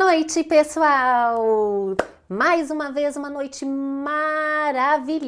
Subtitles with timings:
[0.00, 1.94] noite, pessoal!
[2.26, 5.20] Mais uma vez, uma noite maravilhosa!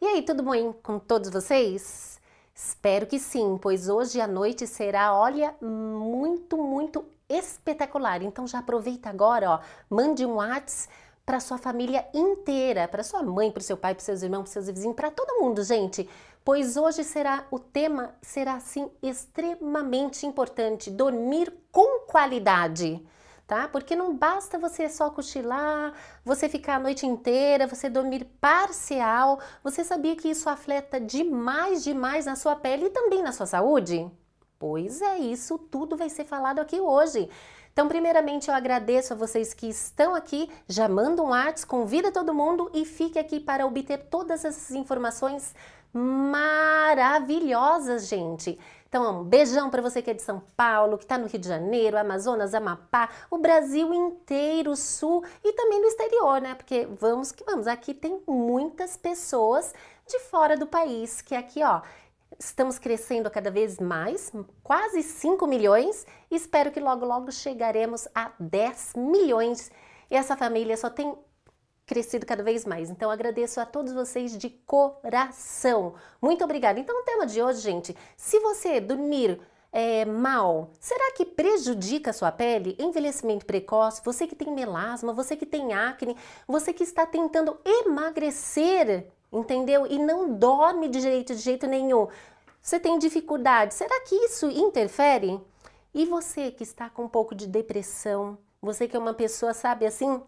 [0.00, 2.20] E aí, tudo bem com todos vocês?
[2.54, 8.22] Espero que sim, pois hoje a noite será, olha, muito, muito espetacular.
[8.22, 9.58] Então já aproveita agora, ó,
[9.90, 10.94] mande um WhatsApp
[11.26, 14.68] para sua família inteira, para sua mãe, para seu pai, para seus irmãos, para seus
[14.68, 16.08] vizinhos, para todo mundo, gente.
[16.44, 23.04] Pois hoje será o tema será assim extremamente importante, dormir com qualidade
[23.48, 23.66] tá?
[23.66, 29.40] Porque não basta você só cochilar, você ficar a noite inteira, você dormir parcial.
[29.64, 34.06] Você sabia que isso afeta demais, demais na sua pele e também na sua saúde?
[34.58, 37.30] Pois é, isso tudo vai ser falado aqui hoje.
[37.72, 42.34] Então, primeiramente, eu agradeço a vocês que estão aqui, já manda um artes, convida todo
[42.34, 45.54] mundo e fique aqui para obter todas essas informações
[45.92, 48.58] maravilhosas, gente.
[48.88, 51.46] Então, um beijão para você que é de São Paulo, que está no Rio de
[51.46, 56.54] Janeiro, Amazonas, Amapá, o Brasil inteiro, Sul e também no exterior, né?
[56.54, 59.74] Porque vamos que vamos, aqui tem muitas pessoas
[60.06, 61.82] de fora do país, que aqui, ó,
[62.38, 68.94] estamos crescendo cada vez mais, quase 5 milhões, espero que logo, logo chegaremos a 10
[68.96, 69.70] milhões.
[70.10, 71.14] E essa família só tem
[71.88, 72.90] crescido cada vez mais.
[72.90, 75.94] Então agradeço a todos vocês de coração.
[76.20, 76.78] Muito obrigada.
[76.78, 79.40] Então o tema de hoje, gente, se você dormir
[79.72, 82.76] é, mal, será que prejudica a sua pele?
[82.78, 86.14] Envelhecimento precoce, você que tem melasma, você que tem acne,
[86.46, 89.86] você que está tentando emagrecer, entendeu?
[89.86, 92.06] E não dorme de jeito, de jeito nenhum.
[92.60, 95.40] Você tem dificuldade, será que isso interfere?
[95.94, 99.86] E você que está com um pouco de depressão, você que é uma pessoa, sabe,
[99.86, 100.20] assim,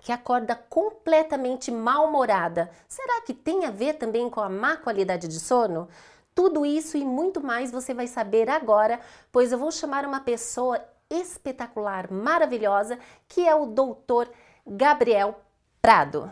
[0.00, 2.70] que acorda completamente mal-humorada.
[2.88, 5.88] Será que tem a ver também com a má qualidade de sono?
[6.34, 9.00] Tudo isso e muito mais você vai saber agora,
[9.32, 12.98] pois eu vou chamar uma pessoa espetacular, maravilhosa,
[13.28, 14.28] que é o doutor
[14.66, 15.36] Gabriel
[15.80, 16.30] Prado.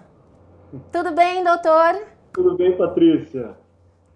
[0.91, 2.07] Tudo bem, doutor?
[2.33, 3.57] Tudo bem, Patrícia?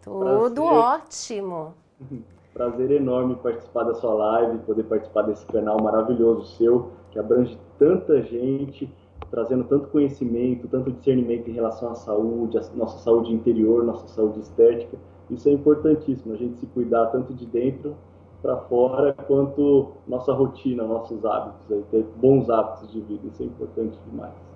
[0.02, 0.78] Tudo Prazer.
[0.78, 1.74] ótimo.
[2.52, 8.20] Prazer enorme participar da sua live, poder participar desse canal maravilhoso seu, que abrange tanta
[8.22, 8.92] gente
[9.30, 14.40] trazendo tanto conhecimento, tanto discernimento em relação à saúde, à nossa saúde interior, nossa saúde
[14.40, 14.96] estética.
[15.30, 17.94] Isso é importantíssimo, a gente se cuidar tanto de dentro
[18.40, 23.26] para fora, quanto nossa rotina, nossos hábitos, ter bons hábitos de vida.
[23.26, 24.47] Isso é importante demais.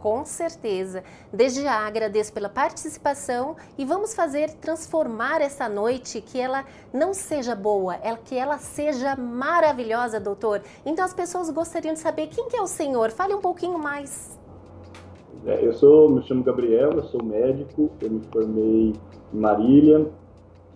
[0.00, 1.04] Com certeza.
[1.30, 7.54] Desde já agradeço pela participação e vamos fazer transformar essa noite que ela não seja
[7.54, 10.62] boa, que ela seja maravilhosa, doutor.
[10.86, 13.10] Então as pessoas gostariam de saber quem que é o senhor.
[13.10, 14.40] Fale um pouquinho mais.
[15.44, 18.94] É, eu sou, me chamo Gabriel, eu sou médico, eu me formei
[19.34, 20.06] em Marília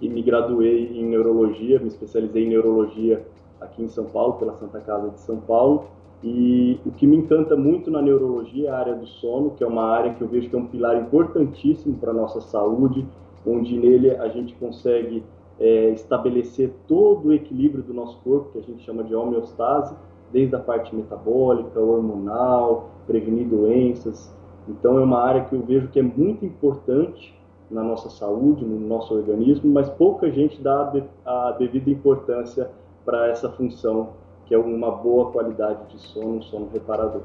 [0.03, 3.27] e me graduei em neurologia, me especializei em neurologia
[3.59, 5.89] aqui em São Paulo, pela Santa Casa de São Paulo
[6.27, 9.67] e o que me encanta muito na neurologia é a área do sono, que é
[9.67, 13.07] uma área que eu vejo que é um pilar importantíssimo para a nossa saúde,
[13.47, 15.23] onde nele a gente consegue
[15.61, 19.95] é, estabelecer todo o equilíbrio do nosso corpo, que a gente chama de homeostase,
[20.33, 24.35] desde a parte metabólica, hormonal, prevenir doenças.
[24.67, 27.39] Então é uma área que eu vejo que é muito importante
[27.71, 30.91] na nossa saúde, no nosso organismo, mas pouca gente dá
[31.27, 32.71] a devida importância
[33.05, 37.23] para essa função que é uma boa qualidade de sono, um sono reparador.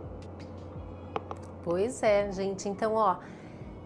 [1.64, 2.68] Pois é, gente.
[2.68, 3.18] Então, ó,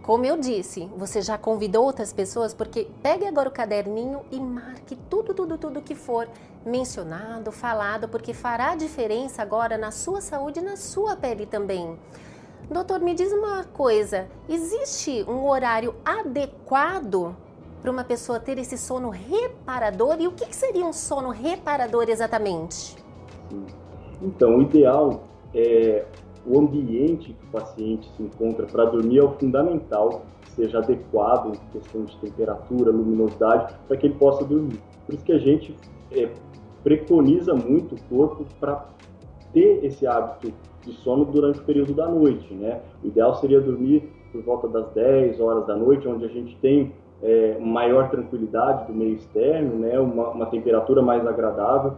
[0.03, 4.95] como eu disse, você já convidou outras pessoas, porque pegue agora o caderninho e marque
[5.09, 6.27] tudo, tudo, tudo que for
[6.65, 11.97] mencionado, falado, porque fará diferença agora na sua saúde e na sua pele também.
[12.69, 17.35] Doutor, me diz uma coisa: existe um horário adequado
[17.81, 20.17] para uma pessoa ter esse sono reparador?
[20.19, 23.02] E o que seria um sono reparador exatamente?
[24.21, 26.05] Então, o ideal é
[26.45, 31.53] o ambiente que o paciente se encontra para dormir é o fundamental, que seja adequado
[31.53, 34.79] em questão de temperatura, luminosidade, para que ele possa dormir.
[35.05, 35.75] Por isso que a gente
[36.11, 36.29] é,
[36.83, 38.85] preconiza muito o corpo para
[39.53, 42.81] ter esse hábito de sono durante o período da noite, né?
[43.03, 46.91] O ideal seria dormir por volta das 10 horas da noite, onde a gente tem
[47.21, 49.97] é, maior tranquilidade do meio externo, né?
[49.97, 51.93] Uma, uma temperatura mais agradável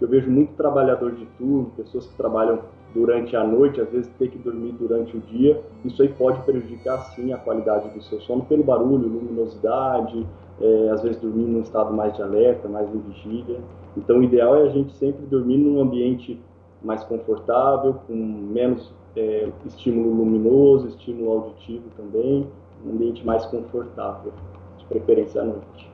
[0.00, 2.60] eu vejo muito trabalhador de turno, pessoas que trabalham
[2.94, 6.98] durante a noite, às vezes ter que dormir durante o dia, isso aí pode prejudicar
[7.14, 10.26] sim a qualidade do seu sono pelo barulho, luminosidade,
[10.60, 13.60] é, às vezes dormir num estado mais de alerta, mais de vigília.
[13.96, 16.40] Então o ideal é a gente sempre dormir num ambiente
[16.82, 22.46] mais confortável, com menos é, estímulo luminoso, estímulo auditivo também,
[22.84, 24.32] um ambiente mais confortável,
[24.78, 25.89] de preferência à noite.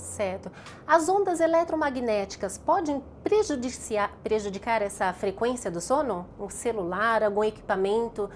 [0.00, 0.50] Certo.
[0.86, 6.26] As ondas eletromagnéticas podem prejudicar, prejudicar essa frequência do sono?
[6.38, 8.28] Um celular, algum equipamento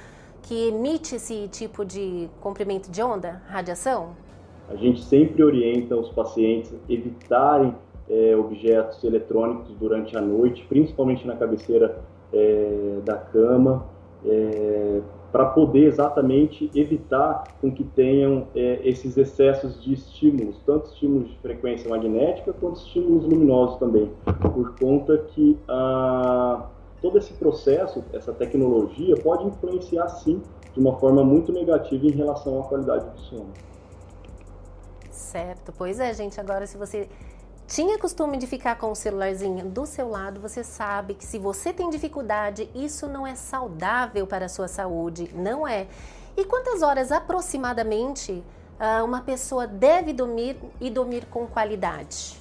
[0.42, 4.10] que emite esse tipo de comprimento de onda, radiação?
[4.68, 7.74] A gente sempre orienta os pacientes a evitarem
[8.08, 11.98] é, objetos eletrônicos durante a noite, principalmente na cabeceira
[12.32, 13.86] é, da cama,
[14.26, 15.00] é,
[15.34, 21.38] para poder exatamente evitar com que tenham é, esses excessos de estímulos, tanto estímulos de
[21.38, 24.12] frequência magnética quanto estímulos luminosos também,
[24.54, 26.68] por conta que ah,
[27.02, 30.40] todo esse processo, essa tecnologia pode influenciar sim
[30.72, 33.50] de uma forma muito negativa em relação à qualidade do sono.
[35.10, 36.40] Certo, pois é, gente.
[36.40, 37.08] Agora, se você
[37.66, 41.72] tinha costume de ficar com o celularzinho do seu lado, você sabe que se você
[41.72, 45.86] tem dificuldade, isso não é saudável para a sua saúde, não é.
[46.36, 48.42] E quantas horas aproximadamente
[48.78, 52.36] ah, uma pessoa deve dormir e dormir com qualidade?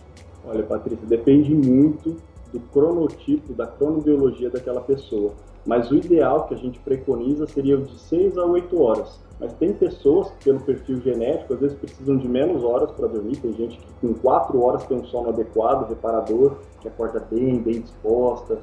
[0.45, 2.17] Olha, Patrícia, depende muito
[2.51, 5.33] do cronotipo, da cronobiologia daquela pessoa.
[5.65, 9.21] Mas o ideal que a gente preconiza seria de 6 a 8 horas.
[9.43, 13.35] Mas tem pessoas que, pelo perfil genético, às vezes precisam de menos horas para dormir.
[13.35, 17.81] Tem gente que com 4 horas tem um sono adequado, reparador, que acorda bem, bem
[17.81, 18.59] disposta,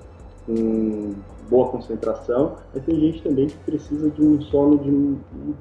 [0.46, 1.12] com
[1.50, 2.56] boa concentração.
[2.72, 5.18] Mas tem gente também que precisa de um sono de um,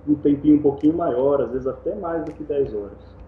[0.08, 3.20] um tempinho um pouquinho maior, às vezes até mais do que 10 horas.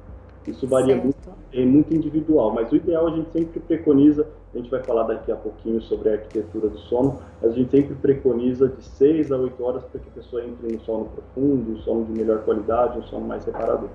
[0.47, 1.17] Isso varia muito,
[1.53, 5.31] é muito individual, mas o ideal a gente sempre preconiza, a gente vai falar daqui
[5.31, 9.37] a pouquinho sobre a arquitetura do sono, mas a gente sempre preconiza de 6 a
[9.37, 12.99] 8 horas para que a pessoa entre no sono profundo, um sono de melhor qualidade,
[12.99, 13.89] um sono mais reparador.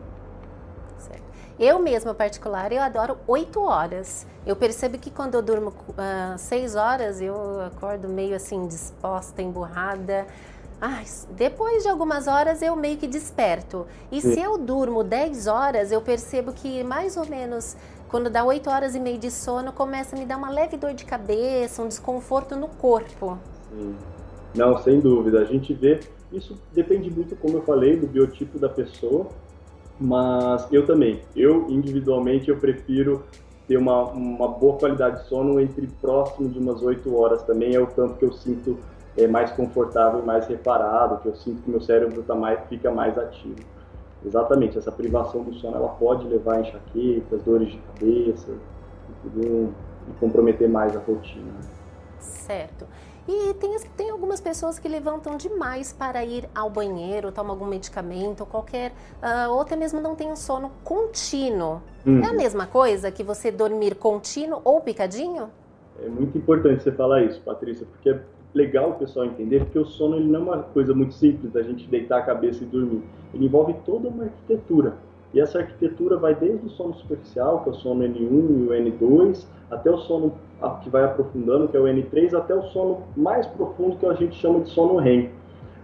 [0.97, 1.23] Certo.
[1.59, 4.27] Eu mesma, particular, eu adoro 8 horas.
[4.47, 5.75] Eu percebo que quando eu durmo
[6.39, 10.27] 6 uh, horas, eu acordo meio assim disposta, emburrada.
[11.31, 13.87] Depois de algumas horas eu meio que desperto.
[14.13, 14.35] E Sim.
[14.35, 17.77] se eu durmo 10 horas, eu percebo que mais ou menos
[18.09, 20.95] quando dá 8 horas e meia de sono, começa a me dar uma leve dor
[20.95, 23.39] de cabeça, um desconforto no corpo.
[23.71, 23.95] Sim.
[24.55, 25.41] Não, sem dúvida.
[25.41, 26.01] A gente vê,
[26.33, 29.27] isso depende muito, como eu falei, do biotipo da pessoa,
[30.01, 31.21] mas eu também.
[31.35, 33.25] Eu, individualmente, eu prefiro
[33.67, 37.81] ter uma, uma boa qualidade de sono entre próximo de umas 8 horas também, é
[37.81, 38.79] o tanto que eu sinto
[39.17, 43.17] é mais confortável mais reparado, que eu sinto que meu cérebro tá mais, fica mais
[43.17, 43.57] ativo.
[44.25, 48.53] Exatamente, essa privação do sono ela pode levar a enxaquecas, dores de cabeça
[49.37, 51.53] e, e comprometer mais a rotina.
[52.19, 52.87] Certo.
[53.29, 58.41] E tem, tem algumas pessoas que levantam demais para ir ao banheiro, tomar algum medicamento,
[58.41, 58.93] ou qualquer.
[59.21, 61.83] Uh, ou até mesmo não tem um sono contínuo.
[62.07, 62.23] Uhum.
[62.23, 65.51] É a mesma coisa que você dormir contínuo ou picadinho?
[66.01, 68.17] É muito importante você falar isso, Patrícia, porque
[68.57, 71.63] legal o pessoal entender, porque o sono ele não é uma coisa muito simples da
[71.63, 73.03] gente deitar a cabeça e dormir.
[73.35, 74.95] Ele envolve toda uma arquitetura.
[75.35, 78.69] E essa arquitetura vai desde o sono superficial, que é o sono N1 e o
[78.71, 80.33] N2, até o sono
[80.83, 84.35] que vai aprofundando, que é o N3, até o sono mais profundo, que a gente
[84.37, 85.31] chama de sono REM.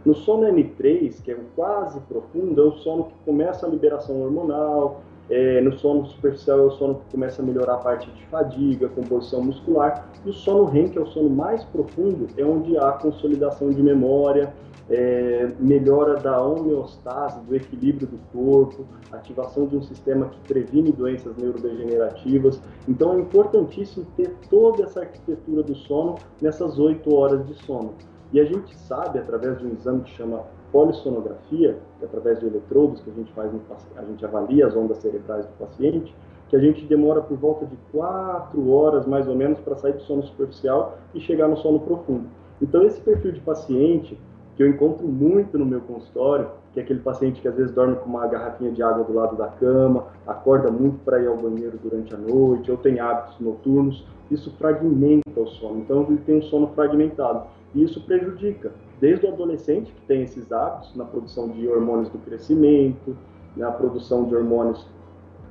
[0.04, 4.22] No sono N3, que é o quase profundo, é o sono que começa a liberação
[4.22, 5.02] hormonal,
[5.32, 8.86] é, no sono superficial é o sono que começa a melhorar a parte de fadiga,
[8.90, 10.06] composição muscular.
[10.26, 13.82] E o sono REM, que é o sono mais profundo, é onde há consolidação de
[13.82, 14.52] memória,
[14.90, 21.34] é, melhora da homeostase, do equilíbrio do corpo, ativação de um sistema que previne doenças
[21.38, 22.60] neurodegenerativas.
[22.86, 27.94] Então é importantíssimo ter toda essa arquitetura do sono nessas oito horas de sono.
[28.34, 32.46] E a gente sabe, através de um exame que chama polissonografia, que é através de
[32.46, 33.52] eletrodos que a gente faz,
[33.96, 36.14] a gente avalia as ondas cerebrais do paciente,
[36.48, 40.02] que a gente demora por volta de quatro horas mais ou menos para sair do
[40.02, 42.26] sono superficial e chegar no sono profundo.
[42.60, 44.18] Então esse perfil de paciente
[44.56, 47.96] que eu encontro muito no meu consultório, que é aquele paciente que às vezes dorme
[47.96, 51.78] com uma garrafinha de água do lado da cama, acorda muito para ir ao banheiro
[51.82, 55.80] durante a noite, ou tem hábitos noturnos, isso fragmenta o sono.
[55.80, 60.52] Então ele tem um sono fragmentado e isso prejudica desde o adolescente, que tem esses
[60.52, 63.16] hábitos na produção de hormônios do crescimento,
[63.56, 64.86] na produção de hormônios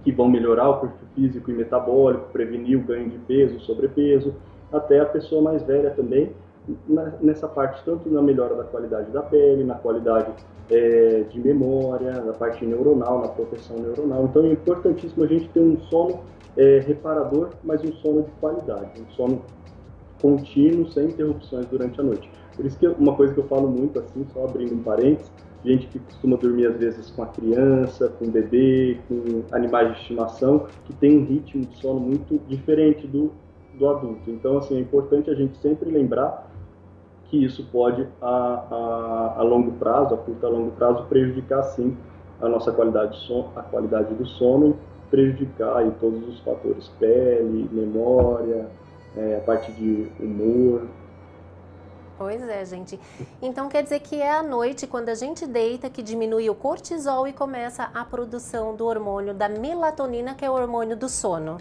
[0.05, 4.33] que vão melhorar o perfil físico e metabólico, prevenir o ganho de peso, sobrepeso,
[4.71, 6.31] até a pessoa mais velha também,
[7.21, 10.31] nessa parte, tanto na melhora da qualidade da pele, na qualidade
[10.69, 14.23] é, de memória, na parte neuronal, na proteção neuronal.
[14.29, 16.21] Então é importantíssimo a gente ter um sono
[16.55, 19.41] é, reparador, mas um sono de qualidade, um sono
[20.21, 22.40] contínuo, sem interrupções durante a noite.
[22.55, 25.31] Por isso que uma coisa que eu falo muito, assim, só abrindo um parênteses,
[25.63, 30.01] gente que costuma dormir às vezes com a criança, com o bebê, com animais de
[30.01, 33.31] estimação, que tem um ritmo de sono muito diferente do,
[33.77, 34.29] do adulto.
[34.29, 36.49] Então, assim, é importante a gente sempre lembrar
[37.25, 41.95] que isso pode, a, a, a longo prazo, a curto a longo prazo, prejudicar, sim,
[42.41, 43.17] a nossa qualidade,
[43.55, 44.75] a qualidade do sono
[45.11, 48.67] prejudicar aí todos os fatores, pele, memória,
[49.15, 50.87] é, a parte de humor.
[52.21, 52.99] Pois é, gente.
[53.41, 57.27] Então quer dizer que é à noite, quando a gente deita, que diminui o cortisol
[57.27, 61.57] e começa a produção do hormônio da melatonina, que é o hormônio do sono.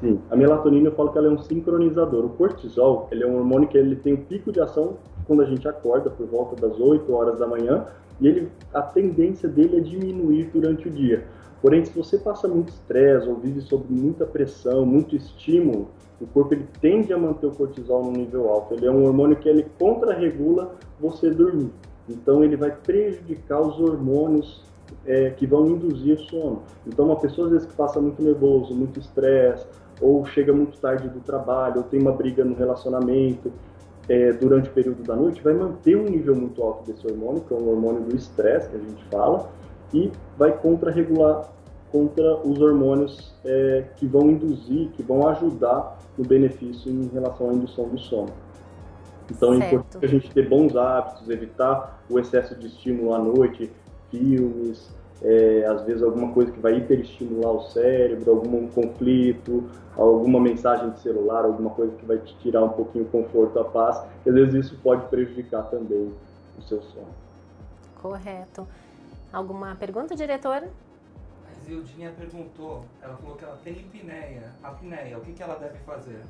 [0.00, 2.24] Sim, a melatonina eu falo que ela é um sincronizador.
[2.24, 4.96] O cortisol, ele é um hormônio que ele tem um pico de ação
[5.26, 7.84] quando a gente acorda, por volta das 8 horas da manhã,
[8.18, 11.26] e ele, a tendência dele é diminuir durante o dia.
[11.60, 16.54] Porém, se você passa muito estresse ou vive sob muita pressão, muito estímulo, o corpo
[16.54, 18.74] ele tende a manter o cortisol no nível alto.
[18.74, 21.70] Ele é um hormônio que ele contra-regula você dormir.
[22.08, 24.64] Então, ele vai prejudicar os hormônios
[25.06, 26.62] é, que vão induzir sono.
[26.86, 29.66] Então, uma pessoa às vezes que passa muito nervoso, muito estresse,
[30.00, 33.52] ou chega muito tarde do trabalho, ou tem uma briga no relacionamento
[34.08, 37.52] é, durante o período da noite, vai manter um nível muito alto desse hormônio, que
[37.52, 39.50] é um hormônio do estresse que a gente fala,
[39.92, 41.50] e vai contra-regular
[41.90, 47.52] contra os hormônios é, que vão induzir, que vão ajudar no benefício em relação à
[47.52, 48.32] indução do sono.
[49.30, 49.62] Então certo.
[49.62, 53.70] é importante a gente ter bons hábitos, evitar o excesso de estímulo à noite,
[54.10, 54.90] filmes,
[55.22, 59.64] é, às vezes alguma coisa que vai hiperestimular o cérebro, algum conflito,
[59.96, 63.64] alguma mensagem de celular, alguma coisa que vai te tirar um pouquinho o conforto, a
[63.64, 66.12] paz, às vezes isso pode prejudicar também
[66.56, 67.08] o seu sono.
[68.00, 68.66] Correto.
[69.32, 70.68] Alguma pergunta, diretora?
[71.68, 74.54] Zildinha perguntou, ela falou que ela tem apneia.
[74.62, 76.22] Apneia, o que, que ela deve fazer?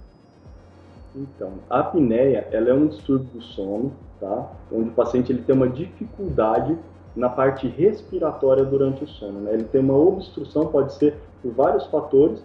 [1.14, 4.50] Então, a apneia, ela é um distúrbio do sono, tá?
[4.72, 6.76] Onde o paciente ele tem uma dificuldade
[7.14, 9.40] na parte respiratória durante o sono.
[9.40, 9.54] Né?
[9.54, 12.42] Ele tem uma obstrução, pode ser por vários fatores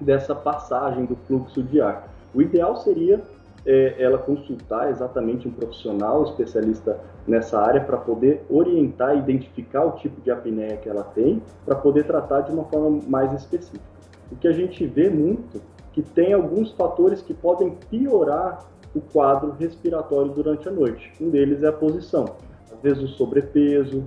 [0.00, 2.08] dessa passagem do fluxo de ar.
[2.34, 3.22] O ideal seria
[3.66, 9.92] é, ela consultar exatamente um profissional especialista nessa área para poder orientar e identificar o
[9.92, 13.84] tipo de apneia que ela tem, para poder tratar de uma forma mais específica.
[14.30, 15.60] O que a gente vê muito
[15.92, 21.12] que tem alguns fatores que podem piorar o quadro respiratório durante a noite.
[21.20, 22.26] Um deles é a posição
[22.74, 24.04] às vezes o sobrepeso,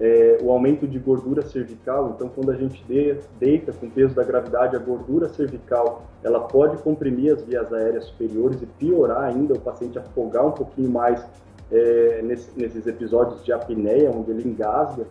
[0.00, 2.12] é, o aumento de gordura cervical.
[2.16, 6.40] Então, quando a gente de, deita com o peso da gravidade, a gordura cervical ela
[6.40, 11.24] pode comprimir as vias aéreas superiores e piorar ainda o paciente afogar um pouquinho mais
[11.70, 15.06] é, nesse, nesses episódios de apneia, onde ele engasga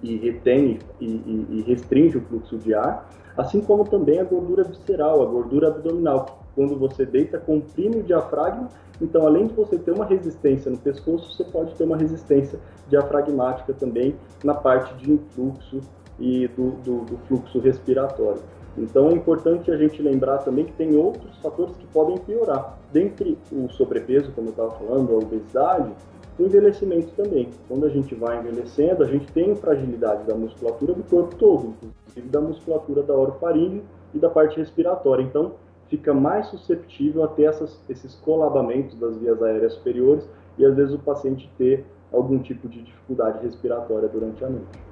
[0.00, 4.62] e retém e, e, e restringe o fluxo de ar, assim como também a gordura
[4.62, 6.43] visceral, a gordura abdominal.
[6.54, 8.68] Quando você deita, comprime o diafragma
[9.00, 12.58] então, além de você ter uma resistência no pescoço, você pode ter uma resistência
[12.88, 15.80] diafragmática também na parte de influxo
[16.18, 18.40] e do, do, do fluxo respiratório.
[18.76, 22.78] Então, é importante a gente lembrar também que tem outros fatores que podem piorar.
[22.92, 25.92] Dentre o sobrepeso, como eu estava falando, a obesidade,
[26.38, 27.50] o envelhecimento também.
[27.68, 32.28] Quando a gente vai envelhecendo, a gente tem fragilidade da musculatura do corpo todo, inclusive
[32.28, 33.82] da musculatura da orofaringe
[34.12, 35.22] e da parte respiratória.
[35.22, 35.52] Então,
[35.88, 40.94] fica mais susceptível a ter essas, esses colabamentos das vias aéreas superiores e às vezes
[40.94, 44.82] o paciente ter algum tipo de dificuldade respiratória durante a noite.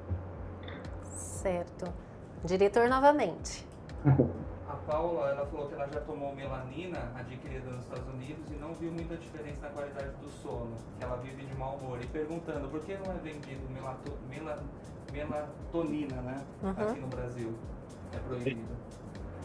[1.03, 1.85] Certo.
[2.43, 3.65] Diretor novamente.
[4.73, 8.73] A Paula, ela falou que ela já tomou melanina adquirida nos Estados Unidos e não
[8.73, 11.99] viu muita diferença na qualidade do sono, que ela vive de mau humor.
[12.01, 14.63] E perguntando, por que não é vendido melato, mela,
[15.11, 16.69] melatonina, né, uhum.
[16.71, 17.53] aqui no Brasil?
[18.13, 18.61] É proibido.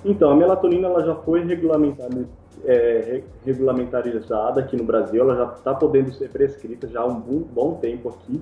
[0.05, 2.29] Então, a melatonina ela já foi regulamentada,
[2.65, 7.41] é, regulamentarizada aqui no Brasil, ela já está podendo ser prescrita já há um bom,
[7.41, 8.41] bom tempo aqui.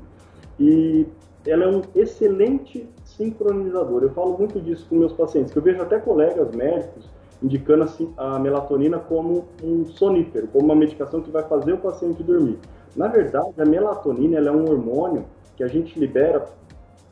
[0.59, 1.07] E
[1.47, 4.03] ela é um excelente sincronizador.
[4.03, 7.05] Eu falo muito disso com meus pacientes, que eu vejo até colegas médicos
[7.43, 12.23] indicando assim, a melatonina como um sonífero, como uma medicação que vai fazer o paciente
[12.23, 12.59] dormir.
[12.95, 15.25] Na verdade, a melatonina é um hormônio
[15.57, 16.41] que a gente libera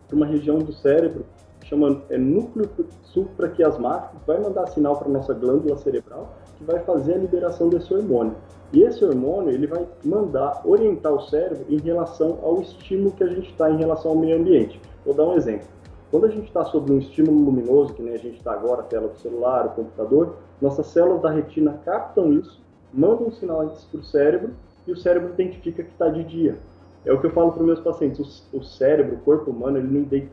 [0.08, 1.24] para uma região do cérebro
[1.74, 2.70] chama é, núcleo
[3.02, 7.92] supraquiasmático, que vai mandar sinal para nossa glândula cerebral, que vai fazer a liberação desse
[7.92, 8.34] hormônio.
[8.72, 13.28] E esse hormônio ele vai mandar orientar o cérebro em relação ao estímulo que a
[13.28, 14.80] gente está em relação ao meio ambiente.
[15.04, 15.66] Vou dar um exemplo.
[16.10, 18.84] Quando a gente está sob um estímulo luminoso, que nem a gente está agora, a
[18.84, 22.62] tela do celular, o computador, nossas células da retina captam isso,
[22.92, 24.52] mandam um sinal para o cérebro
[24.86, 26.58] e o cérebro identifica que está de dia.
[27.04, 28.48] É o que eu falo para os meus pacientes.
[28.52, 29.88] O, o, cérebro, o corpo humano, ele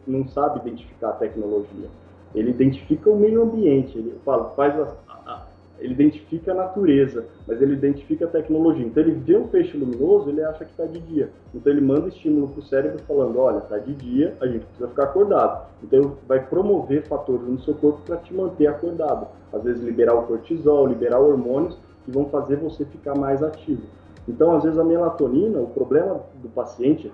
[0.08, 1.90] não, não, sabe identificar a tecnologia.
[2.34, 3.98] Ele identifica o meio ambiente.
[3.98, 5.46] Ele fala, faz a, a,
[5.82, 8.86] ele identifica a natureza, mas ele identifica a tecnologia.
[8.86, 11.30] Então ele vê um peixe luminoso, ele acha que está de dia.
[11.54, 14.88] Então ele manda estímulo para o cérebro falando, olha, está de dia, a gente precisa
[14.88, 15.68] ficar acordado.
[15.84, 19.28] Então vai promover fatores no seu corpo para te manter acordado.
[19.52, 23.84] Às vezes liberar o cortisol, liberar hormônios que vão fazer você ficar mais ativo.
[24.32, 27.12] Então, às vezes, a melatonina, o problema do paciente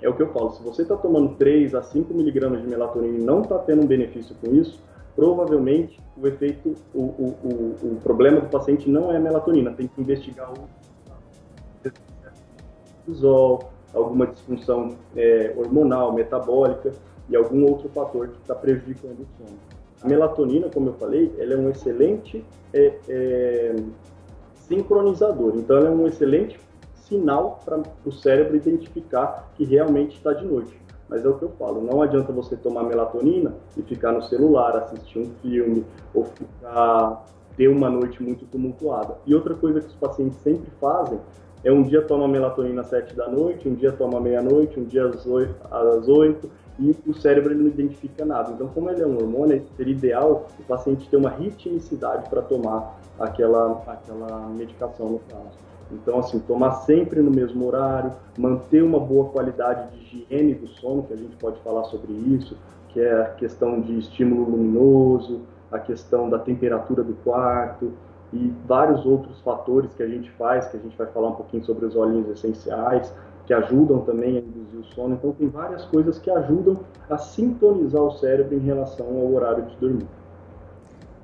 [0.00, 3.18] é o que eu falo, se você está tomando 3 a 5 miligramas de melatonina
[3.18, 4.80] e não está tendo um benefício com isso,
[5.16, 9.88] provavelmente o efeito, o, o, o, o problema do paciente não é a melatonina, tem
[9.88, 10.68] que investigar o
[13.04, 16.92] cortisol, alguma disfunção é, hormonal, metabólica
[17.28, 19.58] e algum outro fator que está prejudicando o sono.
[20.02, 23.76] A melatonina, como eu falei, ela é um excelente é, é,
[24.68, 26.58] sincronizador, então ela é um excelente
[26.94, 30.76] sinal para o cérebro identificar que realmente está de noite.
[31.08, 34.76] Mas é o que eu falo, não adianta você tomar melatonina e ficar no celular,
[34.76, 37.24] assistir um filme ou ficar
[37.56, 39.16] ter uma noite muito tumultuada.
[39.24, 41.18] E outra coisa que os pacientes sempre fazem
[41.64, 45.06] é um dia toma melatonina às 7 da noite, um dia toma meia-noite, um dia
[45.06, 48.52] às 8, às 8 e o cérebro ele não identifica nada.
[48.52, 52.98] Então, como ele é um hormônio, seria ideal o paciente ter uma ritmicidade para tomar
[53.18, 55.66] aquela, aquela medicação no caso.
[55.90, 61.04] Então, assim, tomar sempre no mesmo horário, manter uma boa qualidade de higiene do sono,
[61.04, 62.56] que a gente pode falar sobre isso,
[62.88, 67.92] que é a questão de estímulo luminoso, a questão da temperatura do quarto
[68.32, 71.64] e vários outros fatores que a gente faz, que a gente vai falar um pouquinho
[71.64, 73.12] sobre os olhinhos essenciais,
[73.46, 75.14] que ajudam também a induzir o sono.
[75.14, 79.76] Então, tem várias coisas que ajudam a sintonizar o cérebro em relação ao horário de
[79.76, 80.06] dormir.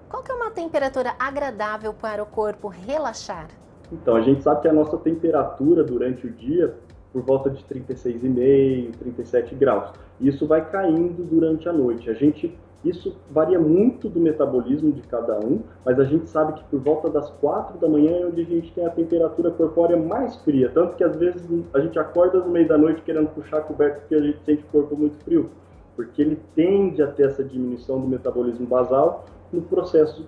[0.08, 3.48] Qual que é uma temperatura agradável para o corpo relaxar?
[3.90, 6.74] Então, a gente sabe que a nossa temperatura durante o dia
[7.12, 9.92] por volta de 36,5, 37 graus.
[10.20, 12.08] Isso vai caindo durante a noite.
[12.08, 16.64] A gente isso varia muito do metabolismo de cada um, mas a gente sabe que
[16.64, 20.36] por volta das 4 da manhã é onde a gente tem a temperatura corpórea mais
[20.36, 20.70] fria.
[20.72, 24.00] Tanto que às vezes a gente acorda no meio da noite querendo puxar a coberta
[24.00, 25.50] porque a gente sente o corpo muito frio.
[25.94, 30.26] Porque ele tende a ter essa diminuição do metabolismo basal no processo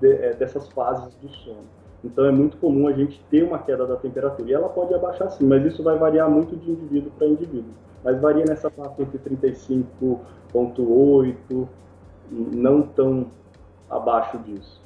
[0.00, 1.83] de, é, dessas fases do sono.
[2.04, 4.50] Então é muito comum a gente ter uma queda da temperatura.
[4.50, 7.72] E ela pode abaixar sim, mas isso vai variar muito de indivíduo para indivíduo.
[8.04, 11.66] Mas varia nessa faixa entre 35,8,
[12.30, 13.28] não tão
[13.88, 14.82] abaixo disso.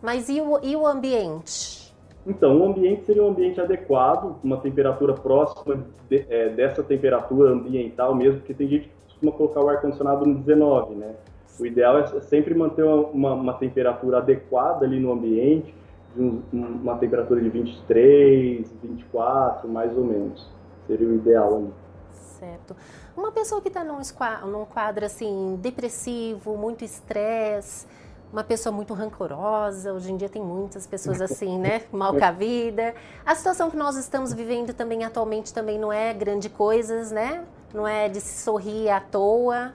[0.00, 1.92] Mas e o, e o ambiente?
[2.26, 8.14] Então, o ambiente seria um ambiente adequado, uma temperatura próxima de, é, dessa temperatura ambiental
[8.14, 11.14] mesmo, porque tem gente que costuma colocar o ar-condicionado no 19, né?
[11.58, 15.74] O ideal é sempre manter uma, uma temperatura adequada ali no ambiente,
[16.16, 20.48] um, uma temperatura de 23, 24, mais ou menos.
[20.86, 21.72] Seria o ideal ali.
[22.12, 22.76] Certo.
[23.16, 24.00] Uma pessoa que está num,
[24.46, 27.86] num quadro assim, depressivo, muito estresse,
[28.32, 31.82] uma pessoa muito rancorosa, hoje em dia tem muitas pessoas assim, né?
[31.92, 32.94] Mal com a vida.
[33.24, 37.44] A situação que nós estamos vivendo também atualmente também não é grande coisas, né?
[37.72, 39.72] Não é de se sorrir à toa.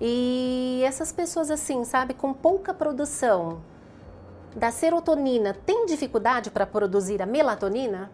[0.00, 3.60] E essas pessoas assim, sabe, com pouca produção,
[4.54, 8.10] da serotonina tem dificuldade para produzir a melatonina?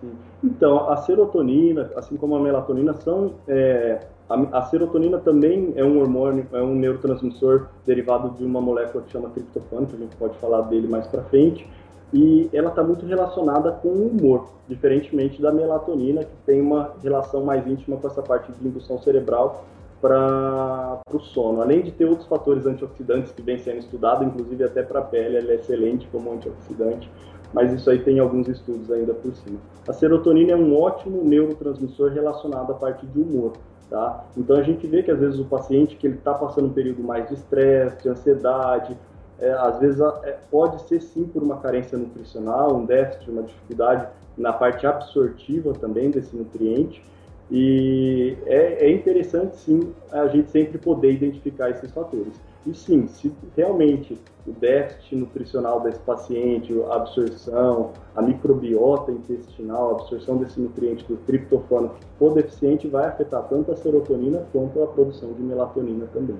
[0.00, 0.12] Sim.
[0.42, 3.34] Então, a serotonina, assim como a melatonina, são.
[3.46, 9.02] É, a, a, serotonina também é um hormônio, é um neurotransmissor derivado de uma molécula
[9.04, 11.68] que chama triptofano, que a gente pode falar dele mais para frente.
[12.12, 17.44] E ela está muito relacionada com o humor, diferentemente da melatonina, que tem uma relação
[17.44, 19.64] mais íntima com essa parte de indução cerebral
[20.00, 21.60] para o sono.
[21.60, 25.36] Além de ter outros fatores antioxidantes que vem sendo estudado, inclusive até para a pele,
[25.36, 27.10] ela é excelente como antioxidante,
[27.52, 29.58] mas isso aí tem alguns estudos ainda por cima.
[29.86, 33.52] A serotonina é um ótimo neurotransmissor relacionado à parte de humor.
[33.90, 34.24] Tá?
[34.36, 37.02] Então a gente vê que às vezes o paciente que ele está passando um período
[37.02, 38.96] mais de estresse, de ansiedade,
[39.40, 44.06] é, às vezes é, pode ser sim por uma carência nutricional, um déficit, uma dificuldade
[44.38, 47.02] na parte absortiva também desse nutriente,
[47.50, 52.40] e é, é, interessante, sim, a gente sempre poder identificar esses fatores.
[52.64, 59.92] E sim, se realmente o déficit nutricional desse paciente, a absorção, a microbiota intestinal, a
[59.92, 65.32] absorção desse nutriente do triptofano for deficiente, vai afetar tanto a serotonina quanto a produção
[65.32, 66.36] de melatonina também.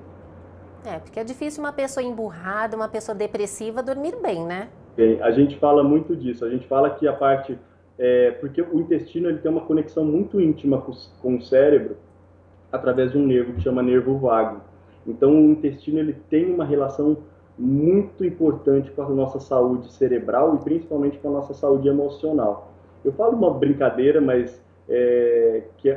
[0.85, 4.69] É, porque é difícil uma pessoa emburrada, uma pessoa depressiva dormir bem, né?
[4.95, 6.43] Bem, a gente fala muito disso.
[6.45, 7.57] A gente fala que a parte
[7.97, 11.97] é, porque o intestino ele tem uma conexão muito íntima com, com, o cérebro
[12.71, 14.61] através de um nervo que chama nervo vago.
[15.05, 17.17] Então, o intestino ele tem uma relação
[17.57, 22.71] muito importante com a nossa saúde cerebral e principalmente com a nossa saúde emocional.
[23.03, 25.89] Eu falo uma brincadeira, mas é, que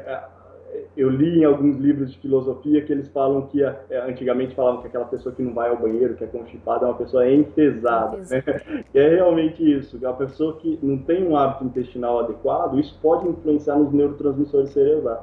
[0.97, 3.77] eu li em alguns livros de filosofia que eles falam que é,
[4.09, 6.97] antigamente falavam que aquela pessoa que não vai ao banheiro, que é constipada, é uma
[6.97, 8.19] pessoa enfesada.
[8.19, 8.43] Né?
[8.95, 9.99] é realmente isso.
[10.03, 14.75] É uma pessoa que não tem um hábito intestinal adequado, isso pode influenciar nos neurotransmissores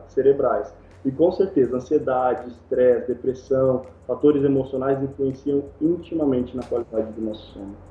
[0.07, 0.73] cerebrais.
[1.03, 7.90] E com certeza, ansiedade, estresse, depressão, fatores emocionais influenciam intimamente na qualidade do nosso sono.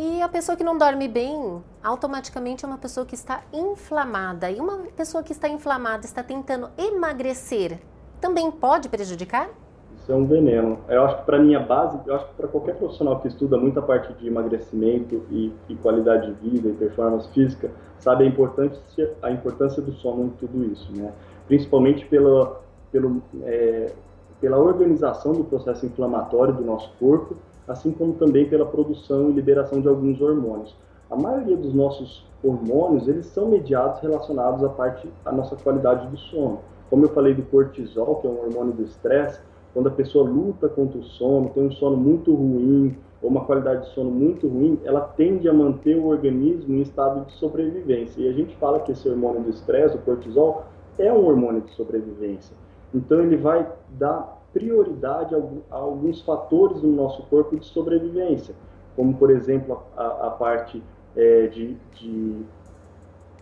[0.00, 4.48] E a pessoa que não dorme bem, automaticamente é uma pessoa que está inflamada.
[4.48, 7.80] E uma pessoa que está inflamada, está tentando emagrecer,
[8.20, 9.50] também pode prejudicar?
[9.96, 10.78] Isso é um veneno.
[10.88, 13.82] Eu acho que para minha base, eu acho que para qualquer profissional que estuda muita
[13.82, 19.32] parte de emagrecimento e, e, qualidade de vida e performance física, sabe a importância, a
[19.32, 21.12] importância do sono em tudo isso, né?
[21.48, 22.60] Principalmente pela,
[22.92, 23.92] pelo, é,
[24.40, 27.36] pela organização do processo inflamatório do nosso corpo,
[27.68, 30.74] assim como também pela produção e liberação de alguns hormônios.
[31.10, 36.16] A maioria dos nossos hormônios, eles são mediados relacionados à parte à nossa qualidade do
[36.16, 36.60] sono.
[36.88, 39.40] Como eu falei do cortisol, que é um hormônio do estresse,
[39.74, 43.86] quando a pessoa luta contra o sono, tem um sono muito ruim ou uma qualidade
[43.86, 48.20] de sono muito ruim, ela tende a manter o organismo em estado de sobrevivência.
[48.20, 50.64] E a gente fala que esse hormônio do estresse, o cortisol,
[50.98, 52.56] é um hormônio de sobrevivência.
[52.94, 55.38] Então ele vai dar prioridade a,
[55.70, 58.54] alguns fatores no nosso corpo de sobrevivência,
[58.96, 60.82] como por exemplo a, a parte
[61.16, 62.42] é, de, de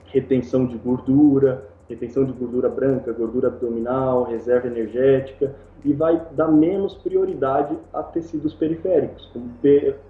[0.07, 6.95] retenção de gordura, retenção de gordura branca, gordura abdominal, reserva energética, e vai dar menos
[6.95, 9.51] prioridade a tecidos periféricos, como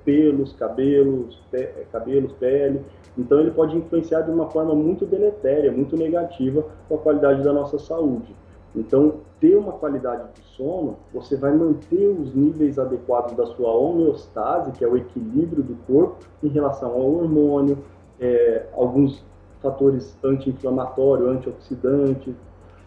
[0.04, 2.80] pelos, cabelos, pe cabelos, pele.
[3.18, 7.52] Então ele pode influenciar de uma forma muito deletéria, muito negativa com a qualidade da
[7.52, 8.34] nossa saúde.
[8.76, 14.72] Então, ter uma qualidade de sono, você vai manter os níveis adequados da sua homeostase,
[14.72, 17.78] que é o equilíbrio do corpo, em relação ao hormônio,
[18.20, 19.24] é, alguns
[19.62, 22.34] fatores anti-inflamatório, antioxidante,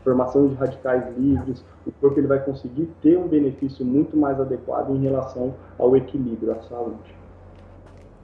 [0.04, 1.64] formação de radicais livres.
[1.86, 6.52] O corpo ele vai conseguir ter um benefício muito mais adequado em relação ao equilíbrio,
[6.52, 7.16] à saúde.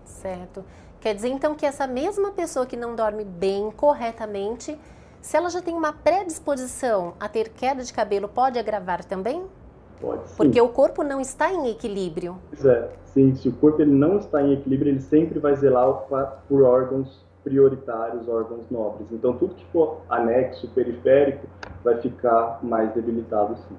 [0.04, 0.63] Certo.
[0.99, 4.78] Quer dizer então que essa mesma pessoa que não dorme bem corretamente
[5.26, 9.44] se ela já tem uma predisposição a ter queda de cabelo, pode agravar também?
[10.00, 10.36] Pode sim.
[10.38, 12.38] Porque o corpo não está em equilíbrio.
[12.50, 13.34] Pois é, sim.
[13.34, 16.06] Se o corpo ele não está em equilíbrio, ele sempre vai zelar
[16.48, 19.08] por órgãos prioritários, órgãos nobres.
[19.12, 21.48] Então, tudo que for anexo, periférico,
[21.84, 23.76] vai ficar mais debilitado sim.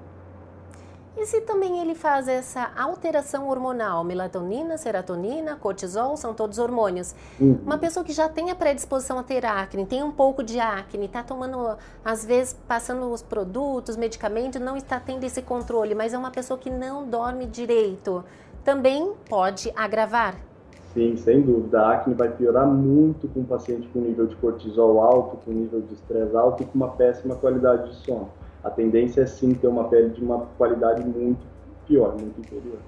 [1.19, 7.15] E se também ele faz essa alteração hormonal, melatonina, serotonina, cortisol, são todos hormônios.
[7.41, 7.57] Uhum.
[7.65, 11.07] Uma pessoa que já tem a predisposição a ter acne, tem um pouco de acne,
[11.07, 11.75] está tomando,
[12.05, 16.59] às vezes, passando os produtos, medicamentos, não está tendo esse controle, mas é uma pessoa
[16.59, 18.23] que não dorme direito,
[18.63, 20.35] também pode agravar.
[20.93, 21.81] Sim, sem dúvida.
[21.81, 25.81] A acne vai piorar muito com um paciente com nível de cortisol alto, com nível
[25.81, 28.29] de estresse alto e com uma péssima qualidade de sono
[28.67, 31.39] a tendência é sim ter uma pele de uma qualidade muito
[31.87, 32.79] pior, muito inferior.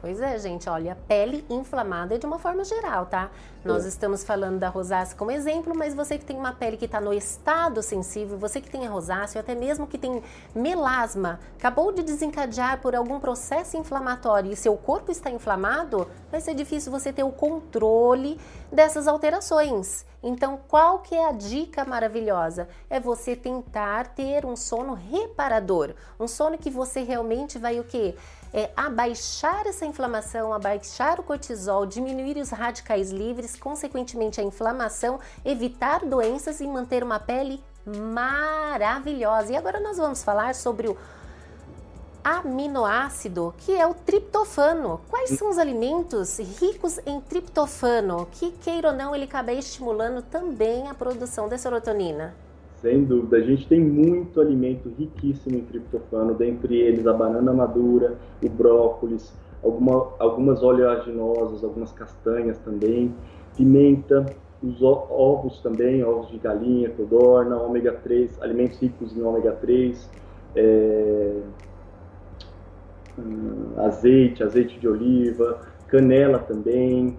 [0.00, 3.30] Pois é, gente, olha, pele inflamada é de uma forma geral, tá?
[3.64, 3.88] Nós é.
[3.88, 7.12] estamos falando da rosácea como exemplo, mas você que tem uma pele que está no
[7.12, 10.22] estado sensível, você que tem a rosácea, ou até mesmo que tem
[10.54, 16.54] melasma, acabou de desencadear por algum processo inflamatório e seu corpo está inflamado, vai ser
[16.54, 18.38] difícil você ter o controle
[18.70, 20.04] dessas alterações.
[20.22, 22.68] Então, qual que é a dica maravilhosa?
[22.90, 28.14] É você tentar ter um sono reparador, um sono que você realmente vai o quê?
[28.58, 36.06] É abaixar essa inflamação, abaixar o cortisol, diminuir os radicais livres, consequentemente a inflamação, evitar
[36.06, 39.52] doenças e manter uma pele maravilhosa.
[39.52, 40.96] E agora nós vamos falar sobre o
[42.24, 45.02] aminoácido, que é o triptofano.
[45.10, 50.88] Quais são os alimentos ricos em triptofano, que, queira ou não, ele acaba estimulando também
[50.88, 52.34] a produção da serotonina?
[52.80, 58.18] Sem dúvida, a gente tem muito alimento riquíssimo em triptofano, dentre eles a banana madura,
[58.42, 63.14] o brócolis, alguma, algumas oleaginosas, algumas castanhas também,
[63.56, 70.10] pimenta, os ovos também, ovos de galinha, codorna, ômega 3, alimentos ricos em ômega 3,
[70.54, 71.40] é,
[73.18, 77.18] hum, azeite, azeite de oliva, canela também,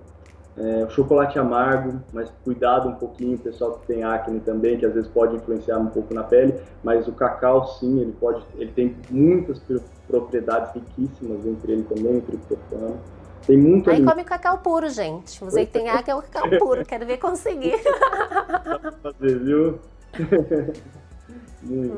[0.58, 5.10] é, chocolate amargo, mas cuidado um pouquinho, pessoal que tem acne também, que às vezes
[5.10, 9.62] pode influenciar um pouco na pele, mas o cacau sim, ele pode, ele tem muitas
[10.08, 13.00] propriedades riquíssimas, entre ele também o triptofano.
[13.46, 15.40] Tem muito Aí come cacau puro, gente.
[15.40, 17.78] Você que tem acne é o cacau puro, quero ver conseguir.
[19.02, 19.80] fazer, viu?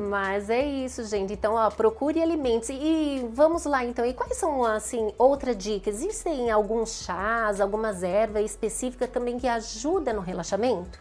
[0.08, 1.32] Mas é isso, gente.
[1.32, 2.68] Então, ó, procure alimentos.
[2.70, 4.04] E vamos lá, então.
[4.04, 5.88] E quais são, assim, outra dica?
[5.88, 10.98] Existem alguns chás, algumas ervas específicas também que ajudam no relaxamento?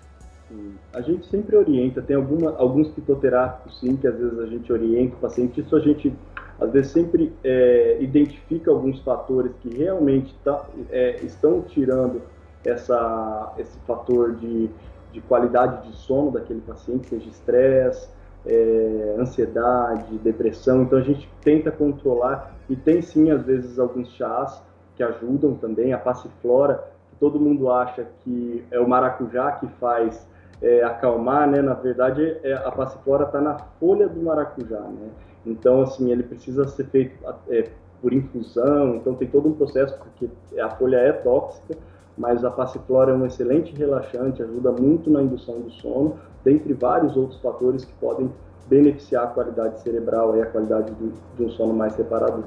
[0.93, 5.15] A gente sempre orienta, tem alguma, alguns fitoterápicos sim, que às vezes a gente orienta
[5.15, 6.11] o paciente, isso a gente
[6.59, 12.21] às vezes sempre é, identifica alguns fatores que realmente tá, é, estão tirando
[12.65, 14.69] essa, esse fator de,
[15.13, 18.09] de qualidade de sono daquele paciente, seja estresse,
[18.45, 20.83] é, ansiedade, depressão.
[20.83, 24.61] Então a gente tenta controlar e tem sim às vezes alguns chás
[24.95, 25.93] que ajudam também.
[25.93, 30.27] A passiflora, que todo mundo acha que é o maracujá que faz
[30.61, 31.61] é, acalmar, né?
[31.61, 35.09] Na verdade, é, a passiflora está na folha do maracujá, né?
[35.45, 37.15] Então, assim, ele precisa ser feito
[37.49, 37.69] é,
[38.01, 41.77] por infusão, então tem todo um processo, porque a folha é tóxica,
[42.17, 47.15] mas a passiflora é um excelente relaxante, ajuda muito na indução do sono, dentre vários
[47.15, 48.31] outros fatores que podem
[48.67, 52.43] beneficiar a qualidade cerebral e a qualidade do, de um sono mais reparador.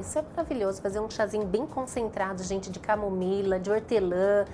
[0.00, 4.44] Isso é maravilhoso, fazer um chazinho bem concentrado, gente, de camomila, de hortelã,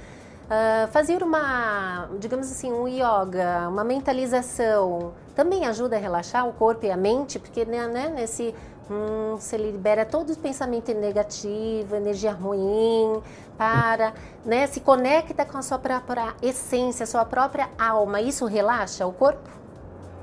[0.44, 6.84] uh, fazer uma, digamos assim, um yoga, uma mentalização, também ajuda a relaxar o corpo
[6.84, 8.54] e a mente, porque né, né nesse
[8.90, 13.20] hum, você libera todo o pensamento negativo, energia ruim,
[13.56, 14.12] para,
[14.44, 18.20] né, se conecta com a sua própria essência, sua própria alma.
[18.20, 19.50] Isso relaxa o corpo?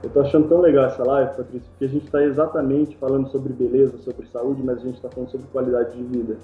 [0.01, 3.51] Eu tô achando tão legal essa live, Patrícia, porque a gente está exatamente falando sobre
[3.51, 6.37] beleza, sobre saúde, mas a gente está falando sobre qualidade de vida.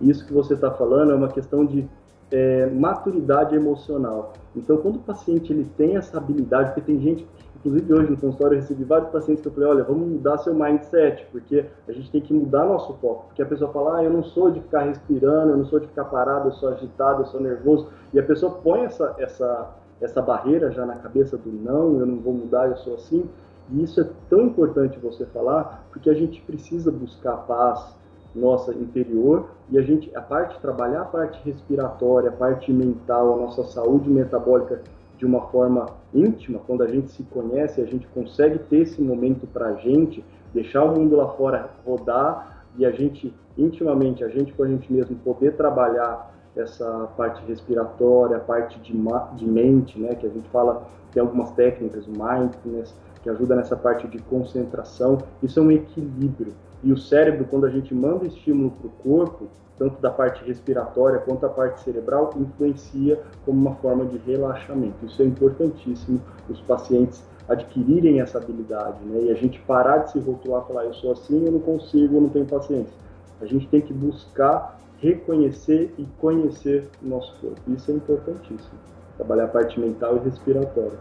[0.00, 1.86] E isso que você está falando é uma questão de
[2.30, 4.32] é, maturidade emocional.
[4.56, 7.26] Então, quando o paciente ele tem essa habilidade, porque tem gente,
[7.64, 10.52] inclusive hoje no consultório eu recebi vários pacientes que eu falei, olha, vamos mudar seu
[10.52, 13.26] mindset, porque a gente tem que mudar nosso foco.
[13.26, 15.86] Porque a pessoa fala, ah, eu não sou de ficar respirando, eu não sou de
[15.86, 17.88] ficar parado, eu sou agitado, eu sou nervoso.
[18.12, 19.70] E a pessoa põe essa, essa,
[20.00, 23.28] essa barreira já na cabeça do não, eu não vou mudar, eu sou assim.
[23.70, 27.94] E isso é tão importante você falar, porque a gente precisa buscar paz,
[28.34, 33.36] nossa interior e a gente a parte trabalhar a parte respiratória, a parte mental, a
[33.36, 34.80] nossa saúde metabólica
[35.22, 39.46] de uma forma íntima, quando a gente se conhece, a gente consegue ter esse momento
[39.46, 44.52] para a gente, deixar o mundo lá fora rodar e a gente intimamente, a gente
[44.52, 50.16] com a gente mesmo poder trabalhar essa parte respiratória, a parte de, de mente, né,
[50.16, 55.18] que a gente fala, tem algumas técnicas, o mindfulness, que ajuda nessa parte de concentração,
[55.40, 56.52] isso é um equilíbrio.
[56.82, 61.18] E o cérebro, quando a gente manda estímulo para o corpo, tanto da parte respiratória
[61.20, 65.04] quanto da parte cerebral, influencia como uma forma de relaxamento.
[65.04, 69.24] Isso é importantíssimo, os pacientes adquirirem essa habilidade, né?
[69.24, 72.20] E a gente parar de se rotular, falar, eu sou assim, eu não consigo, eu
[72.20, 72.94] não tenho paciência.
[73.40, 77.60] A gente tem que buscar reconhecer e conhecer o nosso corpo.
[77.68, 78.78] Isso é importantíssimo.
[79.16, 80.98] Trabalhar a parte mental e respiratória.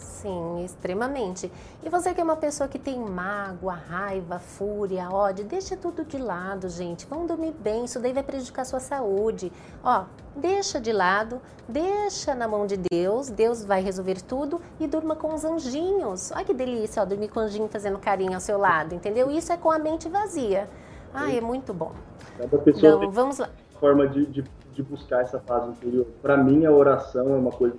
[0.00, 1.52] Sim, extremamente.
[1.82, 6.16] E você que é uma pessoa que tem mágoa, raiva, fúria, ódio, deixa tudo de
[6.16, 7.06] lado, gente.
[7.06, 9.52] Vão dormir bem, isso daí vai prejudicar a sua saúde.
[9.84, 15.14] Ó, deixa de lado, deixa na mão de Deus, Deus vai resolver tudo e durma
[15.14, 16.32] com os anjinhos.
[16.32, 19.30] Olha que delícia, ó, dormir com o anjinho fazendo carinho ao seu lado, entendeu?
[19.30, 20.68] Isso é com a mente vazia.
[21.12, 21.92] Ah, é muito bom.
[22.38, 23.50] Cada pessoa então, vamos lá.
[23.78, 26.06] Forma de, de, de buscar essa paz interior.
[26.22, 27.76] Para mim, a oração é uma coisa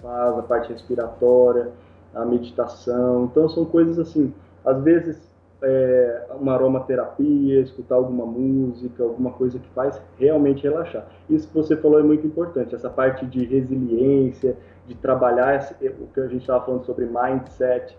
[0.00, 1.70] faz, a parte respiratória,
[2.14, 3.24] a meditação.
[3.24, 4.32] Então são coisas assim,
[4.64, 5.18] às vezes
[5.62, 11.06] é, uma aromaterapia, escutar alguma música, alguma coisa que faz realmente relaxar.
[11.28, 14.56] Isso que você falou é muito importante, essa parte de resiliência,
[14.86, 17.96] de trabalhar esse, o que a gente estava falando sobre mindset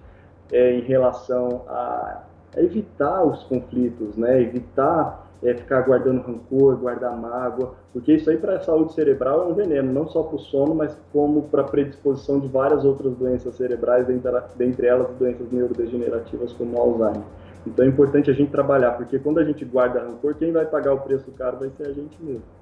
[0.52, 2.24] é, em relação a
[2.56, 4.42] evitar os conflitos, né?
[4.42, 9.52] evitar é, ficar guardando rancor, guardar mágoa, porque isso aí para a saúde cerebral é
[9.52, 13.14] um veneno, não só para o sono, mas como para a predisposição de várias outras
[13.16, 17.24] doenças cerebrais, dentre elas doenças neurodegenerativas como Alzheimer.
[17.66, 20.94] Então é importante a gente trabalhar, porque quando a gente guarda rancor, quem vai pagar
[20.94, 22.57] o preço caro vai ser a gente mesmo.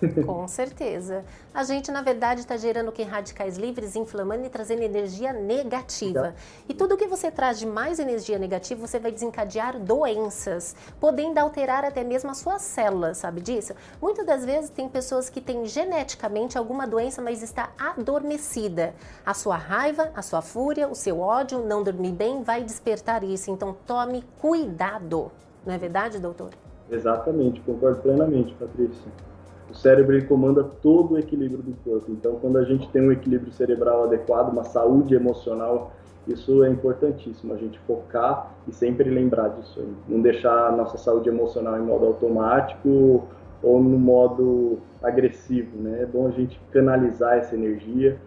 [0.24, 1.24] Com certeza.
[1.52, 3.02] A gente, na verdade, está gerando que?
[3.02, 6.34] Radicais livres, inflamando e trazendo energia negativa.
[6.68, 11.84] E tudo que você traz de mais energia negativa, você vai desencadear doenças, podendo alterar
[11.84, 13.74] até mesmo as suas células, sabe disso?
[14.00, 18.94] Muitas das vezes tem pessoas que têm geneticamente alguma doença, mas está adormecida.
[19.24, 23.50] A sua raiva, a sua fúria, o seu ódio, não dormir bem, vai despertar isso.
[23.50, 25.30] Então tome cuidado.
[25.66, 26.50] Não é verdade, doutor?
[26.90, 29.29] Exatamente, concordo plenamente, Patrícia
[29.70, 32.10] o cérebro ele comanda todo o equilíbrio do corpo.
[32.10, 35.92] Então, quando a gente tem um equilíbrio cerebral adequado, uma saúde emocional,
[36.26, 39.80] isso é importantíssimo, a gente focar e sempre lembrar disso.
[39.80, 39.92] Aí.
[40.08, 43.24] Não deixar a nossa saúde emocional em modo automático
[43.62, 46.02] ou no modo agressivo, né?
[46.02, 48.18] É bom a gente canalizar essa energia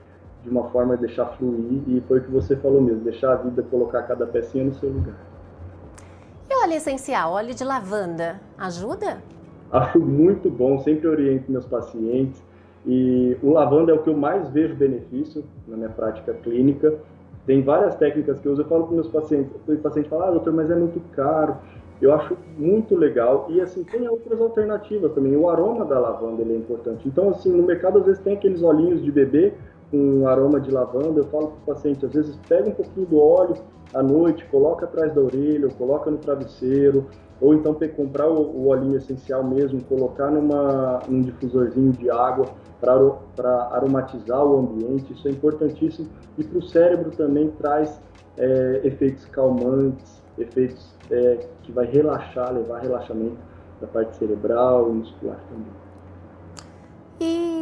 [0.43, 3.35] de uma forma a deixar fluir e foi o que você falou mesmo, deixar a
[3.35, 5.15] vida colocar cada pecinha no seu lugar.
[6.49, 9.21] E óleo essencial, óleo de lavanda, ajuda?
[9.71, 12.43] Acho muito bom, sempre oriento meus pacientes.
[12.85, 16.93] E o lavanda é o que eu mais vejo benefício na minha prática clínica.
[17.45, 18.61] Tem várias técnicas que eu uso.
[18.61, 21.57] Eu falo para meus pacientes, o paciente fala, ah, doutor, mas é muito caro.
[22.01, 23.47] Eu acho muito legal.
[23.49, 25.35] E assim, tem outras alternativas também.
[25.35, 27.07] O aroma da lavanda é importante.
[27.07, 29.53] Então, assim, no mercado às vezes tem aqueles olhinhos de bebê
[29.89, 31.21] com aroma de lavanda.
[31.21, 33.55] Eu falo para o paciente, às vezes pega um pouquinho do óleo
[33.93, 37.05] à noite, coloca atrás da orelha, coloca no travesseiro,
[37.43, 42.45] ou então comprar o, o olhinho essencial mesmo, colocar numa, num difusorzinho de água
[42.79, 46.07] para aromatizar o ambiente, isso é importantíssimo.
[46.37, 48.01] E para o cérebro também traz
[48.37, 53.37] é, efeitos calmantes, efeitos é, que vai relaxar, levar relaxamento
[53.81, 55.73] da parte cerebral e muscular também.
[57.19, 57.52] E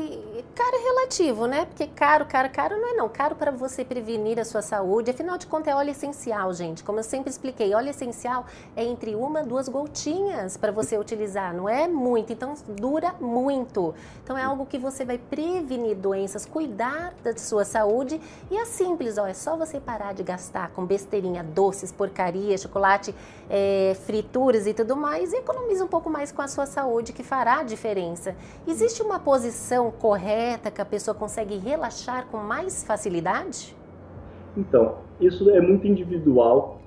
[0.62, 1.66] caro é relativo, né?
[1.66, 3.10] Porque caro, caro, caro não é não.
[3.10, 5.10] Caro para você prevenir a sua saúde.
[5.10, 6.84] Afinal de contas, é óleo essencial, gente.
[6.84, 8.46] Como eu sempre expliquei, óleo essencial
[8.76, 11.54] é entre uma duas gotinhas para você utilizar.
[11.54, 13.96] Não é muito, então dura muito.
[14.24, 18.22] Então é algo que você vai prevenir doenças, cuidar da sua saúde.
[18.52, 19.26] E é simples, ó.
[19.26, 23.16] É só você parar de gastar com besteirinha, doces, porcaria, chocolate,
[23.50, 25.34] é, frituras e tudo mais.
[25.34, 28.36] E economiza um pouco mais com a sua saúde, que fará a diferença.
[28.68, 29.92] Existe uma posição posição
[30.58, 33.76] que a pessoa consegue relaxar com mais facilidade?
[34.58, 36.80] Então, isso é muito individual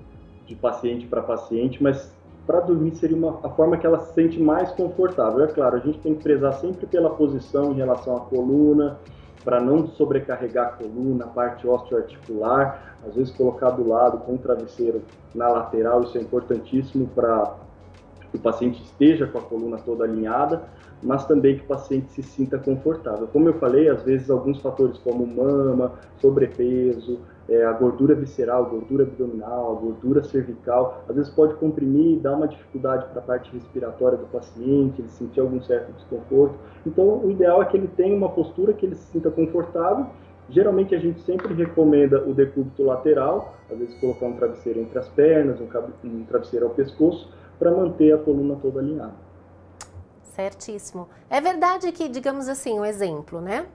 [0.47, 2.13] de paciente para paciente, mas
[2.47, 5.43] para dormir seria uma, a forma que ela se sente mais confortável.
[5.45, 8.99] É claro, a gente tem que prezar sempre pela posição em relação à coluna,
[9.45, 14.39] para não sobrecarregar a coluna, a parte osteoarticular, às vezes colocar do lado com o
[14.39, 15.03] travesseiro
[15.35, 17.55] na lateral, isso é importantíssimo para
[18.35, 20.65] que o paciente esteja com a coluna toda alinhada,
[21.01, 23.29] mas também que o paciente se sinta confortável.
[23.33, 29.05] Como eu falei, às vezes alguns fatores como mama, sobrepeso, é, a gordura visceral, gordura
[29.05, 34.19] abdominal, gordura cervical, às vezes pode comprimir e dar uma dificuldade para a parte respiratória
[34.19, 36.57] do paciente, ele sentir algum certo desconforto.
[36.85, 40.07] Então, o ideal é que ele tenha uma postura que ele se sinta confortável.
[40.51, 45.09] Geralmente a gente sempre recomenda o decúbito lateral, às vezes colocar um travesseiro entre as
[45.09, 45.69] pernas, um,
[46.05, 49.15] um travesseiro ao pescoço, para manter a coluna toda alinhada.
[50.35, 51.09] Certíssimo.
[51.31, 53.67] É verdade que, digamos assim, um exemplo, né?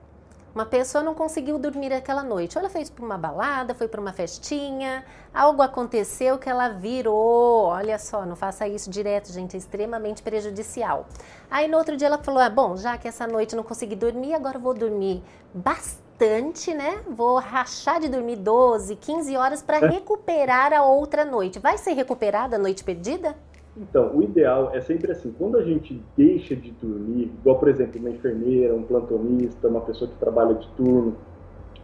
[0.53, 2.57] Uma pessoa não conseguiu dormir aquela noite.
[2.57, 7.65] Ela fez para uma balada, foi para uma festinha, algo aconteceu que ela virou.
[7.67, 11.07] Olha só, não faça isso direto, gente, é extremamente prejudicial.
[11.49, 14.33] Aí no outro dia ela falou: ah, bom, já que essa noite não consegui dormir,
[14.33, 17.03] agora vou dormir bastante, né?
[17.07, 19.87] Vou rachar de dormir 12, 15 horas para é.
[19.87, 21.59] recuperar a outra noite.
[21.59, 23.35] Vai ser recuperada a noite perdida?
[23.79, 27.97] Então, o ideal é sempre assim, quando a gente deixa de dormir, igual por exemplo
[27.97, 31.15] uma enfermeira, um plantonista, uma pessoa que trabalha de turno,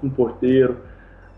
[0.04, 0.78] um porteiro,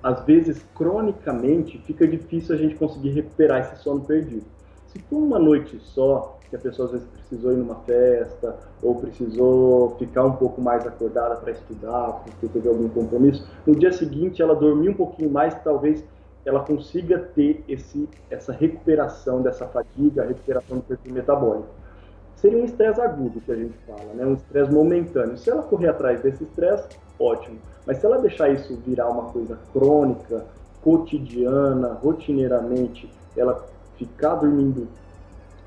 [0.02, 4.46] às vezes cronicamente fica difícil a gente conseguir recuperar esse sono perdido.
[4.88, 8.96] Se for uma noite só, que a pessoa às vezes precisou ir numa festa ou
[8.96, 14.42] precisou ficar um pouco mais acordada para estudar, porque teve algum compromisso, no dia seguinte
[14.42, 16.04] ela dormiu um pouquinho mais, talvez
[16.48, 21.68] ela consiga ter esse, essa recuperação dessa fadiga, a recuperação do perfil metabólico.
[22.38, 24.26] Seria um estresse agudo que a gente fala, né?
[24.26, 25.38] um estresse momentâneo.
[25.38, 26.88] Se ela correr atrás desse estresse,
[27.20, 27.58] ótimo.
[27.86, 30.46] Mas se ela deixar isso virar uma coisa crônica,
[30.82, 33.66] cotidiana, rotineiramente, ela
[33.98, 34.88] ficar dormindo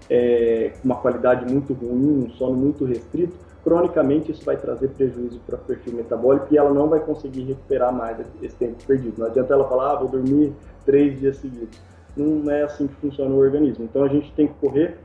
[0.08, 5.40] é, com uma qualidade muito ruim, um sono muito restrito, cronicamente isso vai trazer prejuízo
[5.46, 9.18] para o perfil metabólico e ela não vai conseguir recuperar mais esse tempo perdido.
[9.18, 10.52] Não adianta ela falar, ah, vou dormir
[10.84, 11.78] três dias seguidos.
[12.16, 13.84] Não é assim que funciona o organismo.
[13.84, 14.98] Então a gente tem que correr,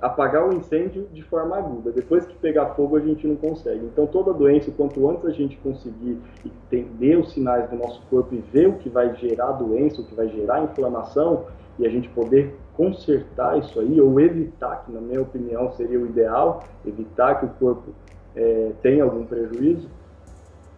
[0.00, 1.92] apagar o incêndio de forma aguda.
[1.92, 3.84] Depois que pegar fogo, a gente não consegue.
[3.84, 8.38] Então toda doença, quanto antes a gente conseguir entender os sinais do nosso corpo e
[8.38, 11.44] ver o que vai gerar doença, o que vai gerar inflamação,
[11.80, 16.06] e a gente poder consertar isso aí, ou evitar, que na minha opinião seria o
[16.06, 17.94] ideal, evitar que o corpo
[18.36, 19.88] é, tenha algum prejuízo,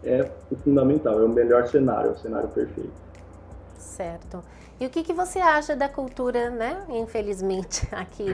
[0.05, 2.93] é o fundamental, é o melhor cenário, é o cenário perfeito.
[3.77, 4.43] Certo.
[4.83, 6.85] E o que, que você acha da cultura, né?
[6.89, 8.25] Infelizmente, aqui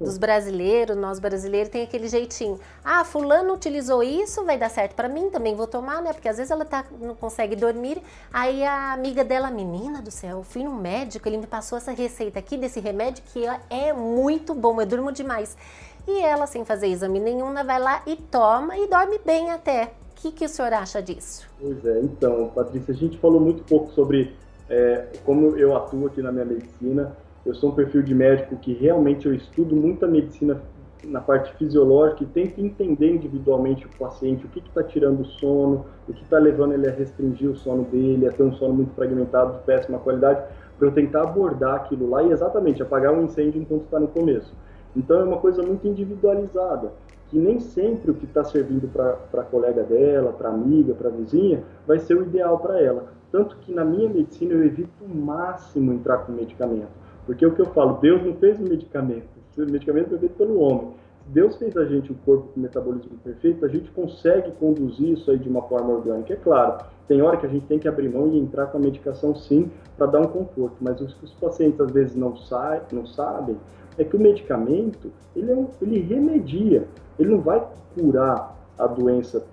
[0.00, 2.58] dos brasileiros, nós brasileiros tem aquele jeitinho.
[2.82, 6.14] Ah, fulano utilizou isso, vai dar certo para mim, também vou tomar, né?
[6.14, 8.00] Porque às vezes ela tá, não consegue dormir.
[8.32, 11.92] Aí a amiga dela, menina do céu, eu fui no médico, ele me passou essa
[11.92, 15.58] receita aqui desse remédio que é muito bom, eu durmo demais.
[16.06, 19.92] E ela, sem fazer exame nenhum, vai lá e toma e dorme bem até.
[20.12, 21.46] O que, que o senhor acha disso?
[21.60, 24.34] Pois é, então, Patrícia, a gente falou muito pouco sobre
[24.68, 28.72] é, como eu atuo aqui na minha medicina, eu sou um perfil de médico que
[28.74, 30.60] realmente eu estudo muito a medicina
[31.04, 35.86] na parte fisiológica e tento entender individualmente o paciente, o que está tirando o sono,
[36.08, 38.92] o que está levando ele a restringir o sono dele, a ter um sono muito
[38.94, 40.42] fragmentado, de péssima qualidade,
[40.78, 44.52] para eu tentar abordar aquilo lá e exatamente apagar um incêndio enquanto está no começo.
[44.96, 46.92] Então é uma coisa muito individualizada,
[47.28, 51.62] que nem sempre o que está servindo para a colega dela, para amiga, para vizinha,
[51.86, 53.17] vai ser o ideal para ela.
[53.30, 56.88] Tanto que na minha medicina eu evito o máximo entrar com medicamento.
[57.26, 59.28] Porque é o que eu falo, Deus não fez o medicamento.
[59.56, 60.92] O medicamento foi feito pelo homem.
[61.24, 65.30] Se Deus fez a gente o corpo com metabolismo perfeito, a gente consegue conduzir isso
[65.30, 66.32] aí de uma forma orgânica.
[66.32, 68.80] É claro, tem hora que a gente tem que abrir mão e entrar com a
[68.80, 70.76] medicação sim, para dar um conforto.
[70.80, 73.58] Mas o que os pacientes às vezes não, sa não sabem
[73.98, 76.86] é que o medicamento, ele, é um, ele remedia.
[77.18, 79.44] Ele não vai curar a doença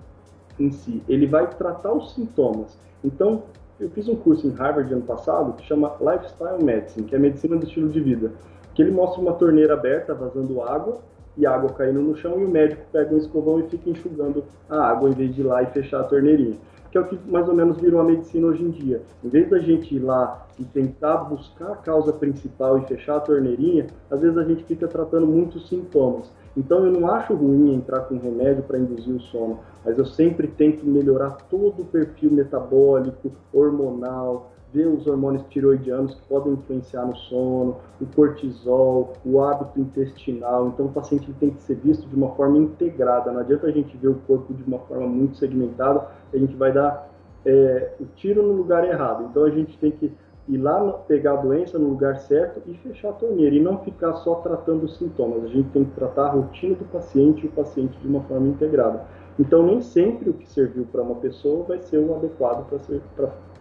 [0.58, 2.78] em si, ele vai tratar os sintomas.
[3.04, 3.42] Então,
[3.78, 7.56] eu fiz um curso em Harvard ano passado que chama Lifestyle Medicine, que é medicina
[7.56, 8.32] do estilo de vida,
[8.74, 10.98] que ele mostra uma torneira aberta vazando água
[11.36, 14.78] e água caindo no chão e o médico pega um escovão e fica enxugando a
[14.78, 16.56] água em vez de ir lá e fechar a torneirinha.
[16.90, 19.02] Que é o que mais ou menos virou a medicina hoje em dia.
[19.22, 23.20] Em vez da gente ir lá e tentar buscar a causa principal e fechar a
[23.20, 26.32] torneirinha, às vezes a gente fica tratando muitos sintomas.
[26.56, 30.48] Então eu não acho ruim entrar com remédio para induzir o sono, mas eu sempre
[30.48, 37.16] tento melhorar todo o perfil metabólico, hormonal, ver os hormônios tiroidianos que podem influenciar no
[37.16, 40.68] sono, o cortisol, o hábito intestinal.
[40.68, 43.30] Então o paciente tem que ser visto de uma forma integrada.
[43.30, 46.72] Não adianta a gente ver o corpo de uma forma muito segmentada, a gente vai
[46.72, 47.10] dar
[47.44, 49.28] é, o tiro no lugar errado.
[49.30, 50.12] Então a gente tem que
[50.48, 54.14] ir lá pegar a doença no lugar certo e fechar a torneira e não ficar
[54.14, 55.44] só tratando os sintomas.
[55.44, 58.48] A gente tem que tratar a rotina do paciente e o paciente de uma forma
[58.48, 59.04] integrada.
[59.38, 62.66] Então, nem sempre o que serviu para uma pessoa vai ser o adequado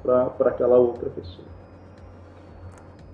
[0.03, 1.54] para aquela outra pessoa.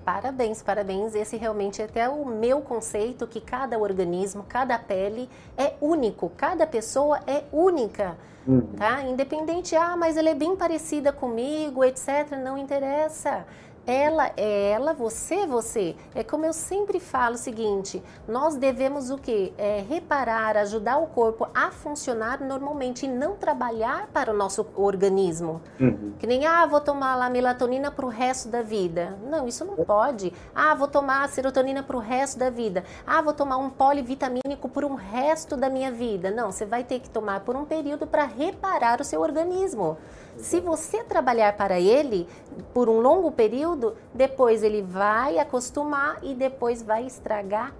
[0.03, 1.13] Parabéns, parabéns.
[1.13, 6.65] Esse realmente é até o meu conceito que cada organismo, cada pele é único, cada
[6.65, 8.17] pessoa é única.
[8.47, 8.61] Uhum.
[8.75, 9.03] Tá?
[9.03, 12.31] Independente, ah, mas ela é bem parecida comigo, etc.
[12.43, 13.45] Não interessa.
[13.91, 15.97] Ela é ela, você é você.
[16.15, 19.53] É como eu sempre falo o seguinte: nós devemos o que?
[19.57, 25.61] É reparar, ajudar o corpo a funcionar normalmente e não trabalhar para o nosso organismo.
[25.77, 26.13] Uhum.
[26.17, 29.17] Que nem, ah, vou tomar lá melatonina para o resto da vida.
[29.29, 30.31] Não, isso não pode.
[30.55, 32.85] Ah, vou tomar serotonina para o resto da vida.
[33.05, 36.31] Ah, vou tomar um polivitamínico por um resto da minha vida.
[36.31, 39.97] Não, você vai ter que tomar por um período para reparar o seu organismo.
[40.41, 42.27] Se você trabalhar para ele
[42.73, 47.73] por um longo período, depois ele vai acostumar e depois vai estragar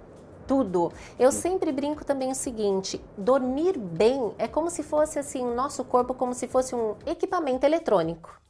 [0.46, 0.92] tudo.
[1.18, 5.84] Eu sempre brinco também o seguinte: dormir bem é como se fosse assim, o nosso
[5.84, 8.40] corpo como se fosse um equipamento eletrônico.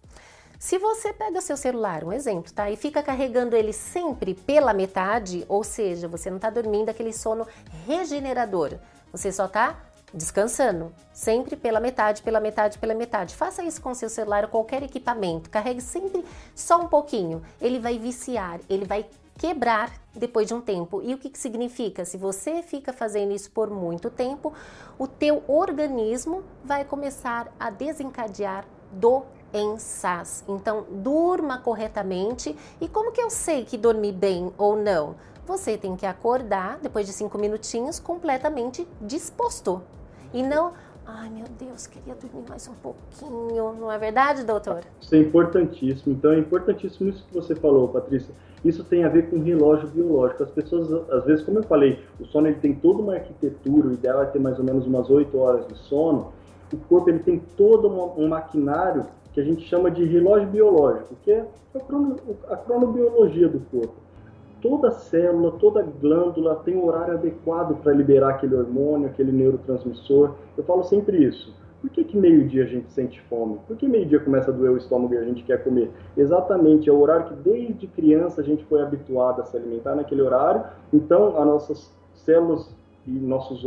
[0.58, 2.70] Se você pega seu celular, um exemplo, tá?
[2.70, 7.46] E fica carregando ele sempre pela metade, ou seja, você não está dormindo aquele sono
[7.86, 8.74] regenerador,
[9.10, 9.76] você só está
[10.14, 13.34] descansando, sempre pela metade, pela metade, pela metade.
[13.34, 15.50] Faça isso com seu celular ou qualquer equipamento.
[15.50, 17.42] Carregue sempre só um pouquinho.
[17.60, 19.06] Ele vai viciar, ele vai
[19.38, 21.00] quebrar depois de um tempo.
[21.02, 22.04] E o que, que significa?
[22.04, 24.52] Se você fica fazendo isso por muito tempo,
[24.98, 30.44] o teu organismo vai começar a desencadear doenças.
[30.46, 32.56] Então, durma corretamente.
[32.80, 35.16] E como que eu sei que dormi bem ou não?
[35.46, 39.82] Você tem que acordar depois de cinco minutinhos completamente disposto.
[40.34, 40.72] E não,
[41.04, 43.74] ai meu Deus, queria dormir mais um pouquinho.
[43.78, 44.80] Não é verdade, doutor?
[44.98, 46.14] Isso é importantíssimo.
[46.14, 48.34] Então é importantíssimo isso que você falou, Patrícia.
[48.64, 50.42] Isso tem a ver com relógio biológico.
[50.42, 53.92] As pessoas, às vezes, como eu falei, o sono ele tem toda uma arquitetura, o
[53.92, 56.32] ideal é ter mais ou menos umas 8 horas de sono.
[56.72, 59.04] O corpo ele tem todo um maquinário
[59.34, 62.16] que a gente chama de relógio biológico, que é a, crono,
[62.48, 63.96] a cronobiologia do corpo
[64.62, 70.36] toda célula, toda glândula tem um horário adequado para liberar aquele hormônio, aquele neurotransmissor.
[70.56, 71.54] Eu falo sempre isso.
[71.80, 73.58] Por que, que meio-dia a gente sente fome?
[73.66, 75.90] Por que meio-dia começa a doer o estômago e a gente quer comer?
[76.16, 80.22] Exatamente, é o horário que desde criança a gente foi habituado a se alimentar naquele
[80.22, 80.62] horário.
[80.92, 82.72] Então, as nossas células
[83.06, 83.62] e nossos,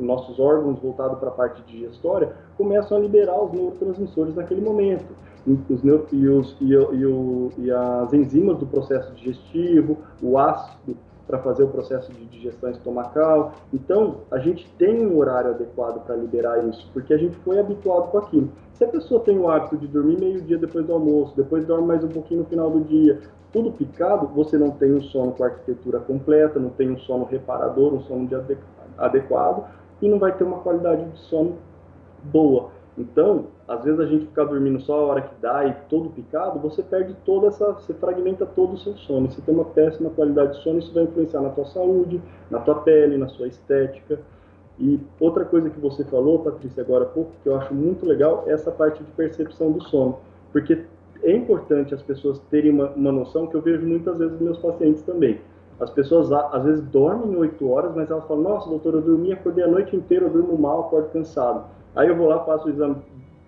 [0.00, 5.14] nossos órgãos voltados para a parte digestória começam a liberar os neurotransmissores naquele momento
[5.46, 5.82] os,
[6.12, 11.68] e, os, e, e, e as enzimas do processo digestivo, o ácido para fazer o
[11.68, 13.52] processo de digestão estomacal.
[13.72, 18.10] Então, a gente tem um horário adequado para liberar isso, porque a gente foi habituado
[18.10, 18.50] com aquilo.
[18.72, 22.02] Se a pessoa tem o hábito de dormir meio-dia depois do almoço, depois dorme mais
[22.02, 23.20] um pouquinho no final do dia,
[23.52, 27.94] tudo picado, você não tem um sono com arquitetura completa, não tem um sono reparador,
[27.94, 28.26] um sono
[29.00, 29.64] adequado
[30.00, 31.56] e não vai ter uma qualidade de sono
[32.22, 32.70] boa.
[32.96, 36.58] Então, às vezes a gente ficar dormindo só a hora que dá e todo picado,
[36.58, 39.30] você perde toda essa, você fragmenta todo o seu sono.
[39.30, 42.20] Você tem uma péssima qualidade de sono, isso vai influenciar na tua saúde,
[42.50, 44.20] na tua pele, na sua estética.
[44.78, 48.44] E outra coisa que você falou, Patrícia, agora há pouco, que eu acho muito legal,
[48.46, 50.18] é essa parte de percepção do sono.
[50.52, 50.84] Porque
[51.22, 54.58] é importante as pessoas terem uma, uma noção que eu vejo muitas vezes nos meus
[54.58, 55.40] pacientes também.
[55.80, 59.64] As pessoas às vezes dormem 8 horas, mas elas falam: Nossa, doutor, eu dormi, acordei
[59.64, 61.64] a noite inteira, eu durmo mal, acordo cansado.
[61.96, 62.96] Aí eu vou lá, faço o exame,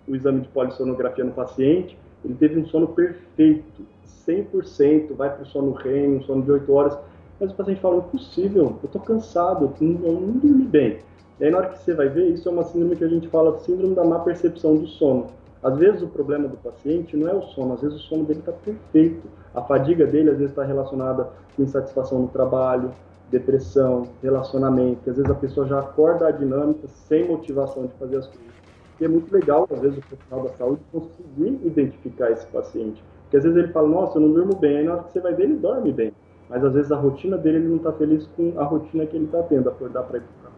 [0.07, 3.83] o exame de polissonografia no paciente, ele teve um sono perfeito,
[4.27, 6.97] 100%, vai para o sono REM, um sono de 8 horas,
[7.39, 10.99] mas o paciente fala, impossível, eu estou cansado, eu não, não dormi bem.
[11.39, 13.27] E aí na hora que você vai ver, isso é uma síndrome que a gente
[13.27, 15.27] fala, síndrome da má percepção do sono.
[15.63, 18.39] Às vezes o problema do paciente não é o sono, às vezes o sono dele
[18.39, 19.27] está perfeito.
[19.55, 22.91] A fadiga dele às vezes está relacionada com insatisfação no trabalho,
[23.31, 25.09] depressão, relacionamento.
[25.09, 28.53] Às vezes a pessoa já acorda a dinâmica sem motivação de fazer as coisas.
[28.97, 33.03] que é muito legal, às vezes, o profissional da saúde conseguir identificar esse paciente.
[33.23, 35.19] Porque às vezes ele fala, nossa, eu não durmo bem, aí na hora que você
[35.19, 36.13] vai ver, ele dorme bem.
[36.49, 39.25] Mas às vezes a rotina dele, ele não está feliz com a rotina que ele
[39.25, 40.51] está tendo, acordar para ir para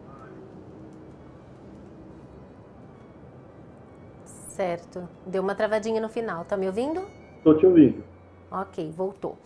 [4.56, 5.06] Certo.
[5.26, 6.46] Deu uma travadinha no final.
[6.46, 7.04] Tá me ouvindo?
[7.36, 8.02] Estou te ouvindo.
[8.50, 9.36] Ok, voltou.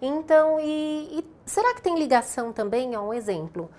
[0.00, 2.96] Então, e, e, será que tem ligação também?
[2.96, 3.70] Ó, um exemplo.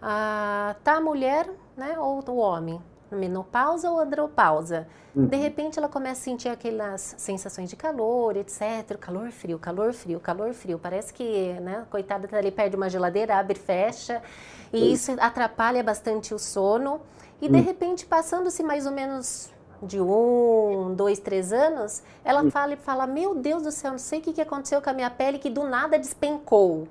[0.00, 2.80] Ah, tá a mulher, né, ou o homem,
[3.12, 4.88] menopausa ou andropausa.
[5.14, 5.26] Uhum.
[5.26, 8.96] De repente ela começa a sentir aquelas sensações de calor, etc.
[8.98, 10.78] Calor frio, calor frio, calor frio.
[10.78, 14.22] Parece que, né, coitada tá ali perto de uma geladeira, abre e fecha.
[14.72, 14.92] E uhum.
[14.92, 17.00] isso atrapalha bastante o sono.
[17.42, 17.62] E de uhum.
[17.62, 19.50] repente, passando-se mais ou menos
[19.82, 24.20] de um, dois, três anos, ela fala e fala: Meu Deus do céu, não sei
[24.20, 26.86] o que aconteceu com a minha pele que do nada despencou.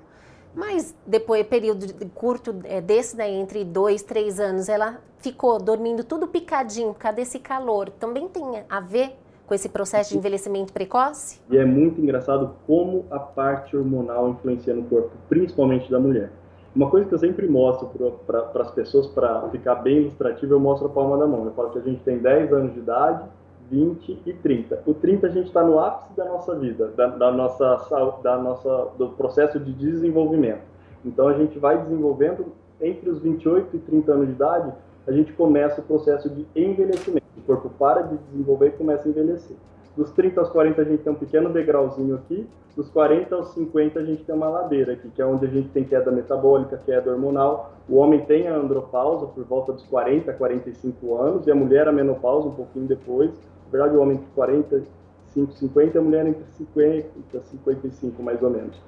[0.54, 6.26] Mas depois, período curto é, desse, né, entre dois, três anos, ela ficou dormindo tudo
[6.26, 7.88] picadinho por causa desse calor.
[7.90, 9.16] Também tem a ver
[9.46, 11.40] com esse processo de envelhecimento precoce?
[11.50, 16.30] E é muito engraçado como a parte hormonal influencia no corpo, principalmente da mulher.
[16.74, 17.90] Uma coisa que eu sempre mostro
[18.26, 21.44] para as pessoas, para ficar bem ilustrativo, eu mostro a palma da mão.
[21.44, 23.24] Eu falo que a gente tem 10 anos de idade,
[23.70, 24.82] 20 e 30.
[24.86, 28.88] O 30 a gente está no ápice da nossa vida, da, da, nossa, da nossa,
[28.96, 30.62] do processo de desenvolvimento.
[31.04, 32.46] Então a gente vai desenvolvendo
[32.80, 34.72] entre os 28 e 30 anos de idade,
[35.06, 37.26] a gente começa o processo de envelhecimento.
[37.36, 39.56] O corpo para de desenvolver e começa a envelhecer.
[39.96, 43.98] Dos 30 aos 40 a gente tem um pequeno degrauzinho aqui, dos 40 aos 50
[43.98, 47.10] a gente tem uma ladeira aqui, que é onde a gente tem queda metabólica, queda
[47.10, 47.72] hormonal.
[47.88, 51.88] O homem tem a andropausa por volta dos 40 a 45 anos e a mulher
[51.88, 53.30] a menopausa um pouquinho depois.
[53.30, 58.22] Na verdade, o homem entre 45 e 50 e a mulher entre 50 e 55
[58.22, 58.80] mais ou menos.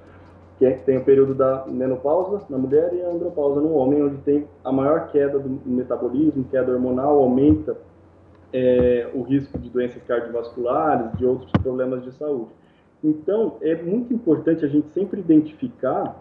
[0.59, 4.19] Que é, tem o período da menopausa na mulher e a andropausa no homem, onde
[4.19, 7.77] tem a maior queda do metabolismo, queda hormonal, aumenta
[8.53, 12.51] é, o risco de doenças cardiovasculares, de outros problemas de saúde.
[13.03, 16.15] Então, é muito importante a gente sempre identificar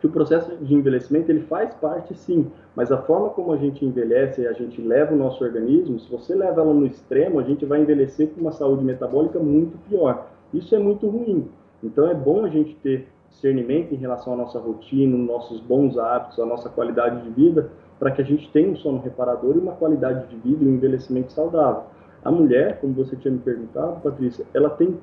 [0.00, 3.84] que o processo de envelhecimento ele faz parte sim, mas a forma como a gente
[3.84, 7.42] envelhece e a gente leva o nosso organismo, se você leva ela no extremo, a
[7.42, 10.28] gente vai envelhecer com uma saúde metabólica muito pior.
[10.52, 11.48] Isso é muito ruim.
[11.82, 16.38] Então é bom a gente ter discernimento em relação à nossa rotina, nossos bons hábitos,
[16.38, 19.72] a nossa qualidade de vida, para que a gente tenha um sono reparador e uma
[19.72, 21.84] qualidade de vida e um envelhecimento saudável.
[22.24, 24.98] A mulher, como você tinha me perguntado, Patrícia, ela tem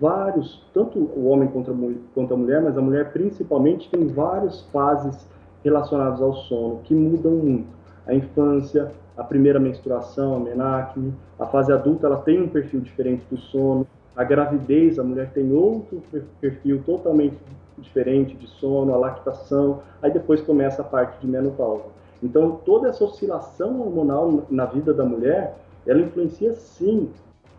[0.00, 5.26] vários, tanto o homem quanto a, mulher, mas a mulher principalmente tem várias fases
[5.62, 7.68] relacionadas ao sono que mudam muito.
[8.06, 13.24] A infância, a primeira menstruação, a menacme, a fase adulta, ela tem um perfil diferente
[13.30, 13.86] do sono.
[14.16, 16.02] A gravidez, a mulher tem outro
[16.40, 17.36] perfil totalmente
[17.78, 21.93] diferente de sono, a lactação, aí depois começa a parte de menopausa.
[22.24, 27.10] Então, toda essa oscilação hormonal na vida da mulher, ela influencia sim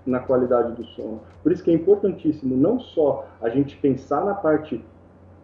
[0.04, 1.22] na qualidade do sono.
[1.44, 4.84] Por isso que é importantíssimo não só a gente pensar na parte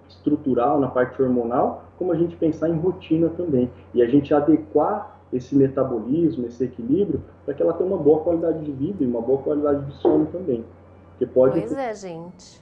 [0.10, 3.70] estrutural, na parte hormonal, como a gente pensar em rotina também.
[3.94, 8.66] E a gente adequar esse metabolismo, esse equilíbrio, para que ela tenha uma boa qualidade
[8.66, 10.66] de vida e uma boa qualidade de sono também.
[11.20, 12.60] Que pode pois é, gente.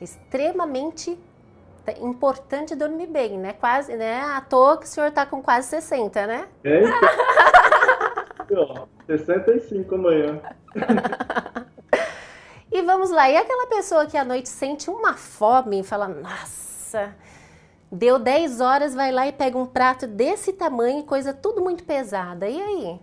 [0.00, 1.18] Extremamente
[2.00, 3.52] importante dormir bem, né?
[3.54, 4.20] Quase, né?
[4.20, 6.48] À toa que o senhor tá com quase 60, né?
[6.62, 6.82] É,
[8.42, 8.88] então.
[9.06, 10.40] 65 amanhã.
[12.70, 17.14] e vamos lá, e aquela pessoa que à noite sente uma fome e fala, nossa,
[17.90, 22.48] deu 10 horas, vai lá e pega um prato desse tamanho, coisa tudo muito pesada.
[22.48, 23.00] E aí?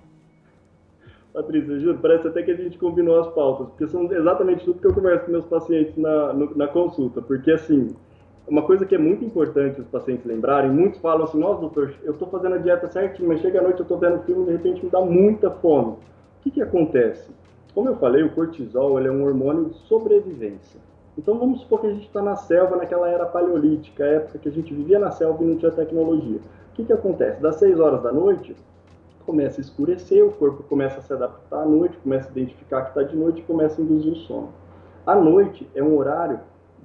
[1.33, 4.87] Patrícia, juro, parece até que a gente combinou as pautas, porque são exatamente tudo que
[4.87, 7.95] eu converso com meus pacientes na, no, na consulta, porque assim,
[8.49, 12.13] uma coisa que é muito importante os pacientes lembrarem, muitos falam assim, nossa doutor, eu
[12.13, 14.51] estou fazendo a dieta certinho, mas chega à noite eu estou vendo filme e de
[14.53, 15.91] repente me dá muita fome.
[15.91, 15.97] O
[16.41, 17.29] que, que acontece?
[17.75, 20.79] Como eu falei, o cortisol é um hormônio de sobrevivência.
[21.15, 24.51] Então vamos supor que a gente está na selva naquela era paleolítica, época que a
[24.51, 26.39] gente vivia na selva e não tinha tecnologia.
[26.71, 27.41] O que, que acontece?
[27.41, 28.55] Das 6 horas da noite,
[29.25, 32.89] começa a escurecer, o corpo começa a se adaptar à noite, começa a identificar que
[32.89, 34.49] está de noite e começa a induzir o sono.
[35.05, 36.39] A noite é um horário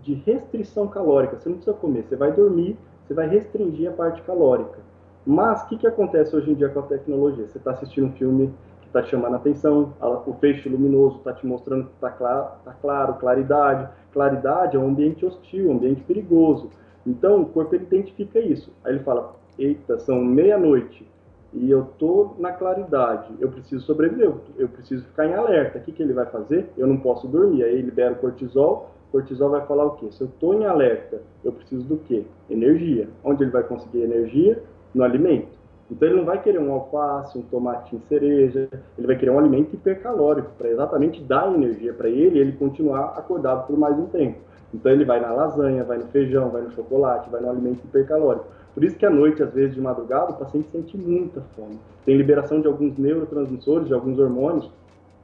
[0.05, 1.39] de restrição calórica.
[1.39, 4.79] Você não precisa comer, você vai dormir, você vai restringir a parte calórica.
[5.27, 7.47] Mas o que, que acontece hoje em dia com a tecnologia?
[7.47, 8.53] Você está assistindo um filme
[8.83, 9.95] que está te chamando a atenção,
[10.27, 13.89] o feixe luminoso está te mostrando que está claro, tá claro, claridade.
[14.13, 16.69] Claridade é um ambiente hostil, um ambiente perigoso.
[17.07, 18.71] Então o corpo ele identifica isso.
[18.85, 21.09] Aí ele fala: eita, são meia-noite
[21.55, 25.79] e eu estou na claridade, eu preciso sobreviver, eu preciso ficar em alerta.
[25.79, 26.69] O que, que ele vai fazer?
[26.77, 27.63] Eu não posso dormir.
[27.63, 30.09] Aí libera o cortisol cortisol vai falar o quê?
[30.11, 32.25] Se eu estou em alerta, eu preciso do quê?
[32.51, 33.09] Energia.
[33.23, 34.61] Onde ele vai conseguir energia?
[34.93, 35.57] No alimento.
[35.89, 39.39] Então ele não vai querer um alface, um tomate em cereja, ele vai querer um
[39.39, 44.07] alimento hipercalórico para exatamente dar energia para ele e ele continuar acordado por mais um
[44.07, 44.39] tempo.
[44.73, 48.47] Então ele vai na lasanha, vai no feijão, vai no chocolate, vai no alimento hipercalórico.
[48.75, 51.79] Por isso que à noite, às vezes de madrugada, o paciente sente muita fome.
[52.05, 54.69] Tem liberação de alguns neurotransmissores, de alguns hormônios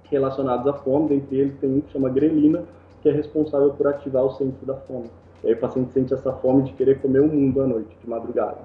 [0.05, 2.62] relacionados à fome, dentre eles tem um que chama grelina,
[3.03, 5.11] que é responsável por ativar o centro da fome.
[5.42, 8.09] E aí o paciente sente essa fome de querer comer o mundo à noite, de
[8.09, 8.59] madrugada.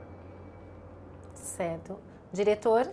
[1.33, 1.97] Certo.
[2.33, 2.87] Diretor?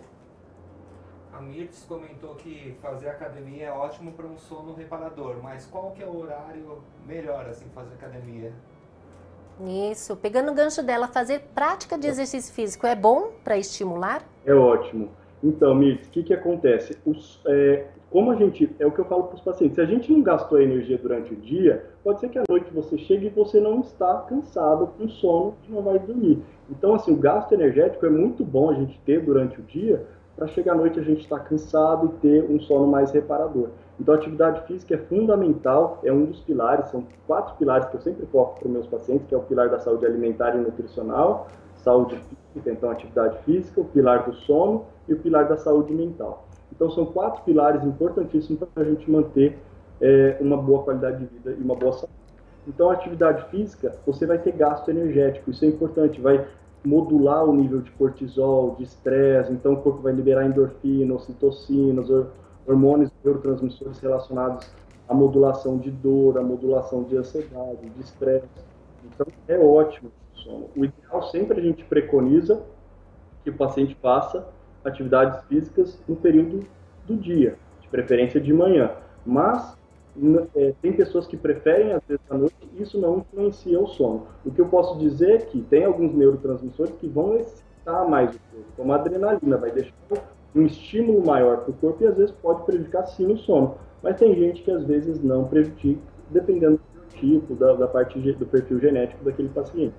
[1.33, 6.03] A Mirtz comentou que fazer academia é ótimo para um sono reparador, mas qual que
[6.03, 8.53] é o horário melhor assim fazer academia?
[9.91, 14.23] Isso, pegando o gancho dela, fazer prática de exercício físico é bom para estimular?
[14.45, 15.09] É ótimo.
[15.43, 16.97] Então, Mirtz, o que, que acontece?
[17.05, 19.85] Os, é, como a gente, é o que eu falo para os pacientes, se a
[19.85, 23.29] gente não gastou energia durante o dia, pode ser que à noite você chegue e
[23.31, 26.39] você não está cansado, com sono, e não vai dormir.
[26.69, 30.05] Então, assim, o gasto energético é muito bom a gente ter durante o dia,
[30.35, 33.69] para chegar à noite a gente estar tá cansado e ter um sono mais reparador.
[33.99, 38.01] Então, a atividade física é fundamental, é um dos pilares, são quatro pilares que eu
[38.01, 41.47] sempre foco para os meus pacientes, que é o pilar da saúde alimentar e nutricional,
[41.77, 42.15] saúde
[42.53, 46.45] física, então atividade física, o pilar do sono e o pilar da saúde mental.
[46.75, 49.59] Então, são quatro pilares importantíssimos para a gente manter
[50.01, 52.13] é, uma boa qualidade de vida e uma boa saúde.
[52.67, 56.47] Então, a atividade física, você vai ter gasto energético, isso é importante, vai
[56.83, 62.09] modular o nível de cortisol, de estresse, então o corpo vai liberar endorfina, ocitocinas,
[62.67, 64.69] hormônios neurotransmissores relacionados
[65.07, 68.47] à modulação de dor, à modulação de ansiedade, de estresse.
[69.05, 70.69] Então é ótimo o sono.
[70.75, 72.61] O ideal sempre a gente preconiza
[73.43, 74.45] que o paciente faça
[74.85, 76.65] atividades físicas no período
[77.05, 78.91] do dia, de preferência de manhã.
[79.25, 79.77] Mas
[80.55, 84.27] é, tem pessoas que preferem às vezes à noite e isso não influencia o sono.
[84.45, 88.39] O que eu posso dizer é que tem alguns neurotransmissores que vão excitar mais o
[88.51, 89.93] corpo, como a adrenalina, vai deixar
[90.55, 93.75] um estímulo maior para o corpo e às vezes pode prejudicar sim o sono.
[94.03, 98.45] Mas tem gente que às vezes não prejudica, dependendo do tipo, da, da parte do
[98.45, 99.95] perfil genético daquele paciente.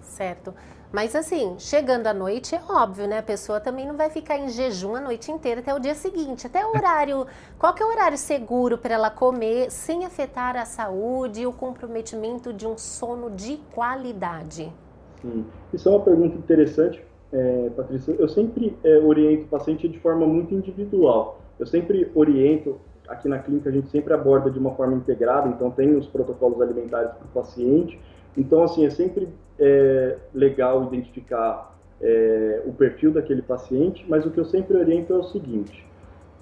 [0.00, 0.54] Certo.
[0.90, 3.18] Mas assim, chegando à noite, é óbvio, né?
[3.18, 6.46] A pessoa também não vai ficar em jejum a noite inteira até o dia seguinte.
[6.46, 7.26] Até o horário.
[7.58, 11.52] qual que é o horário seguro para ela comer sem afetar a saúde e o
[11.52, 14.72] comprometimento de um sono de qualidade?
[15.20, 15.44] Sim.
[15.74, 18.14] Isso é uma pergunta interessante, é, Patrícia.
[18.18, 21.38] Eu sempre é, oriento o paciente de forma muito individual.
[21.58, 25.70] Eu sempre oriento, aqui na clínica a gente sempre aborda de uma forma integrada, então
[25.70, 28.00] tem os protocolos alimentares para o paciente.
[28.36, 34.38] Então, assim, é sempre é legal identificar é, o perfil daquele paciente, mas o que
[34.38, 35.84] eu sempre oriento é o seguinte: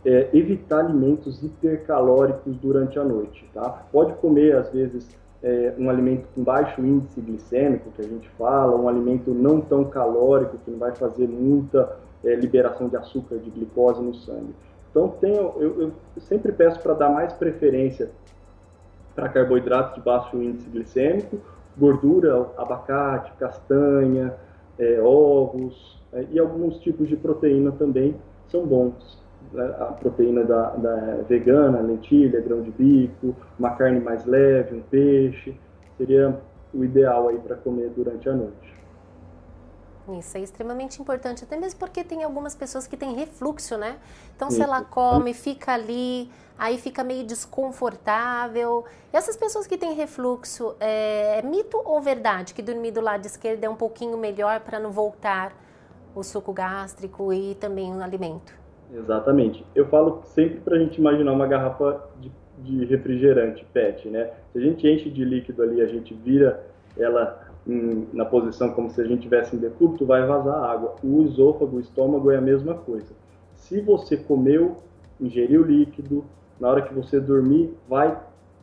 [0.04, 3.86] é, evitar alimentos hipercalóricos durante a noite, tá?
[3.90, 5.08] Pode comer às vezes
[5.42, 9.84] é, um alimento com baixo índice glicêmico, que a gente fala, um alimento não tão
[9.84, 14.54] calórico, que não vai fazer muita é, liberação de açúcar, de glicose no sangue.
[14.90, 18.10] Então, tenho, eu, eu sempre peço para dar mais preferência
[19.14, 21.38] para carboidratos de baixo índice glicêmico
[21.78, 24.34] gordura, abacate, castanha,
[24.78, 28.14] é, ovos é, e alguns tipos de proteína também
[28.48, 29.22] são bons.
[29.52, 29.64] Né?
[29.78, 30.96] A proteína da, da,
[31.28, 35.56] vegana, lentilha, grão de bico, uma carne mais leve, um peixe,
[35.96, 36.36] seria
[36.74, 38.75] o ideal aí para comer durante a noite.
[40.08, 43.96] Isso é extremamente importante, até mesmo porque tem algumas pessoas que têm refluxo, né?
[44.36, 48.84] Então, se ela come, fica ali, aí fica meio desconfortável.
[49.12, 53.26] E essas pessoas que têm refluxo, é, é mito ou verdade que dormir do lado
[53.26, 55.52] esquerdo é um pouquinho melhor para não voltar
[56.14, 58.54] o suco gástrico e também o alimento?
[58.92, 59.64] Exatamente.
[59.74, 64.30] Eu falo sempre para a gente imaginar uma garrafa de, de refrigerante PET, né?
[64.52, 66.64] Se a gente enche de líquido ali, a gente vira
[66.96, 70.94] ela em, na posição como se a gente tivesse em decúbito, vai vazar água.
[71.02, 73.12] O esôfago, o estômago é a mesma coisa.
[73.54, 74.76] Se você comeu,
[75.20, 76.24] ingeriu líquido,
[76.60, 78.16] na hora que você dormir, vai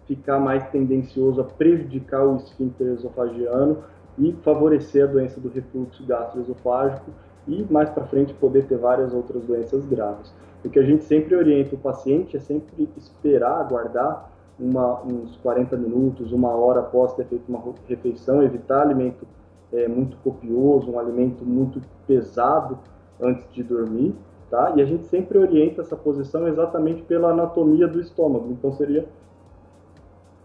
[0.08, 3.78] ficar mais tendencioso a prejudicar o esfíncter esofagiano
[4.18, 7.12] e favorecer a doença do refluxo gastroesofágico
[7.48, 10.34] e mais para frente poder ter várias outras doenças graves.
[10.64, 15.76] O que a gente sempre orienta o paciente é sempre esperar, aguardar uma, uns 40
[15.78, 19.28] minutos, uma hora após ter feito uma refeição, evitar alimento
[19.72, 22.78] é, muito copioso, um alimento muito pesado
[23.20, 24.16] antes de dormir,
[24.50, 24.74] tá?
[24.76, 29.08] E a gente sempre orienta essa posição exatamente pela anatomia do estômago, então seria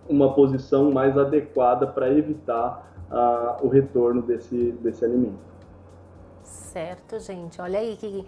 [0.08, 2.86] uma posição mais adequada para evitar
[3.62, 5.48] o retorno desse, desse alimento.
[6.42, 7.60] Certo, gente.
[7.60, 8.26] Olha aí que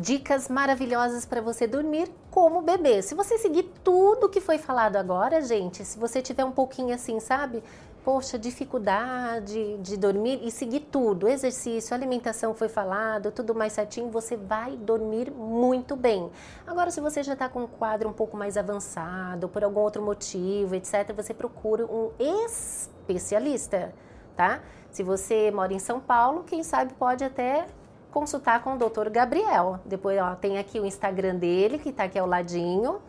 [0.00, 3.02] dicas maravilhosas para você dormir como bebê.
[3.02, 7.20] Se você seguir tudo que foi falado agora, gente, se você tiver um pouquinho assim,
[7.20, 7.62] sabe?
[8.04, 14.36] poxa, dificuldade de dormir e seguir tudo, exercício, alimentação foi falado, tudo mais certinho, você
[14.36, 16.30] vai dormir muito bem.
[16.66, 20.02] Agora, se você já está com um quadro um pouco mais avançado, por algum outro
[20.02, 23.92] motivo, etc., você procura um especialista,
[24.34, 24.60] tá?
[24.90, 27.66] Se você mora em São Paulo, quem sabe pode até
[28.10, 29.08] consultar com o Dr.
[29.10, 29.80] Gabriel.
[29.84, 33.00] Depois, ó, tem aqui o Instagram dele, que está aqui ao ladinho.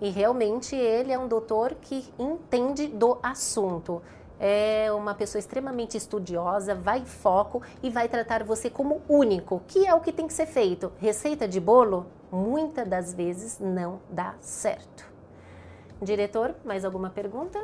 [0.00, 4.00] E realmente ele é um doutor que entende do assunto
[4.40, 9.86] é uma pessoa extremamente estudiosa, vai em foco e vai tratar você como único, que
[9.86, 10.92] é o que tem que ser feito.
[10.98, 15.06] Receita de bolo, muitas das vezes não dá certo.
[16.00, 17.60] Diretor, mais alguma pergunta?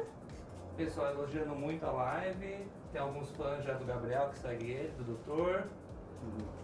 [0.76, 2.66] Pessoal elogiando muito a live.
[2.92, 5.68] Tem alguns fãs já do Gabriel que segue ele, do doutor.
[6.22, 6.63] Uhum.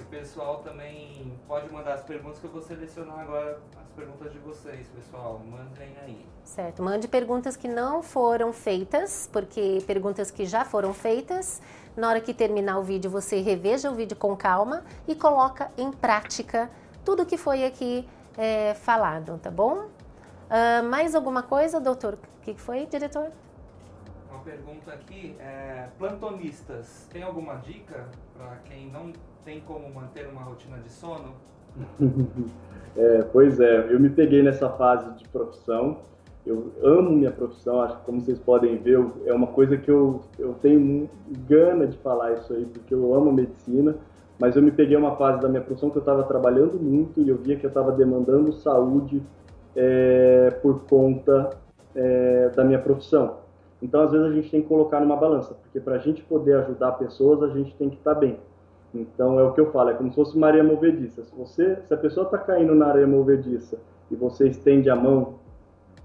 [0.00, 4.38] O pessoal também pode mandar as perguntas que eu vou selecionar agora as perguntas de
[4.38, 5.40] vocês, pessoal.
[5.44, 6.26] Mandem aí.
[6.44, 11.60] Certo, mande perguntas que não foram feitas, porque perguntas que já foram feitas,
[11.96, 15.92] na hora que terminar o vídeo, você reveja o vídeo com calma e coloca em
[15.92, 16.70] prática
[17.04, 19.88] tudo que foi aqui é, falado, tá bom?
[20.48, 22.14] Uh, mais alguma coisa, doutor?
[22.14, 23.30] O que foi, diretor?
[24.30, 29.12] Uma pergunta aqui, é, plantonistas, tem alguma dica para quem não
[29.48, 31.32] tem como manter uma rotina de sono?
[32.94, 36.00] é, pois é, eu me peguei nessa fase de profissão.
[36.44, 40.20] Eu amo minha profissão, acho que como vocês podem ver, é uma coisa que eu,
[40.38, 41.08] eu tenho
[41.48, 43.96] gana de falar isso aí, porque eu amo medicina,
[44.38, 47.30] mas eu me peguei uma fase da minha profissão que eu estava trabalhando muito e
[47.30, 49.22] eu via que eu estava demandando saúde
[49.74, 51.56] é, por conta
[51.94, 53.38] é, da minha profissão.
[53.80, 56.54] Então, às vezes, a gente tem que colocar numa balança, porque para a gente poder
[56.56, 58.38] ajudar pessoas, a gente tem que estar tá bem.
[58.94, 61.22] Então é o que eu falo, é como se fosse uma areia movediça.
[61.24, 63.78] Se você, se a pessoa está caindo na areia movediça
[64.10, 65.34] e você estende a mão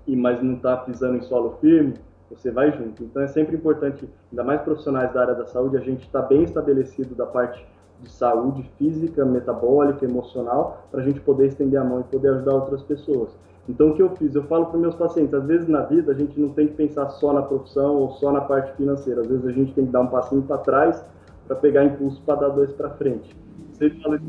[0.06, 1.94] e mas não está pisando em solo firme,
[2.30, 3.04] você vai junto.
[3.04, 6.44] Então é sempre importante, ainda mais profissionais da área da saúde, a gente está bem
[6.44, 7.66] estabelecido da parte
[8.02, 12.56] de saúde física, metabólica, emocional, para a gente poder estender a mão e poder ajudar
[12.56, 13.30] outras pessoas.
[13.70, 14.36] Então o que eu fiz?
[14.36, 17.10] Eu falo para meus pacientes, às vezes na vida a gente não tem que pensar
[17.10, 20.02] só na profissão ou só na parte financeira, às vezes a gente tem que dar
[20.02, 21.06] um passinho para trás
[21.54, 23.36] para pegar impulso para dar dois para frente.
[23.72, 24.26] Você fala de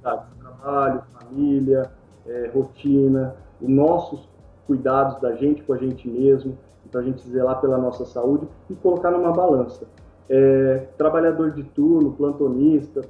[0.00, 1.90] trabalho, família,
[2.26, 4.28] é, rotina, os nossos
[4.66, 8.74] cuidados da gente com a gente mesmo, então a gente zelar pela nossa saúde e
[8.74, 9.86] colocar numa balança.
[10.28, 13.02] É, trabalhador de turno, plantonista,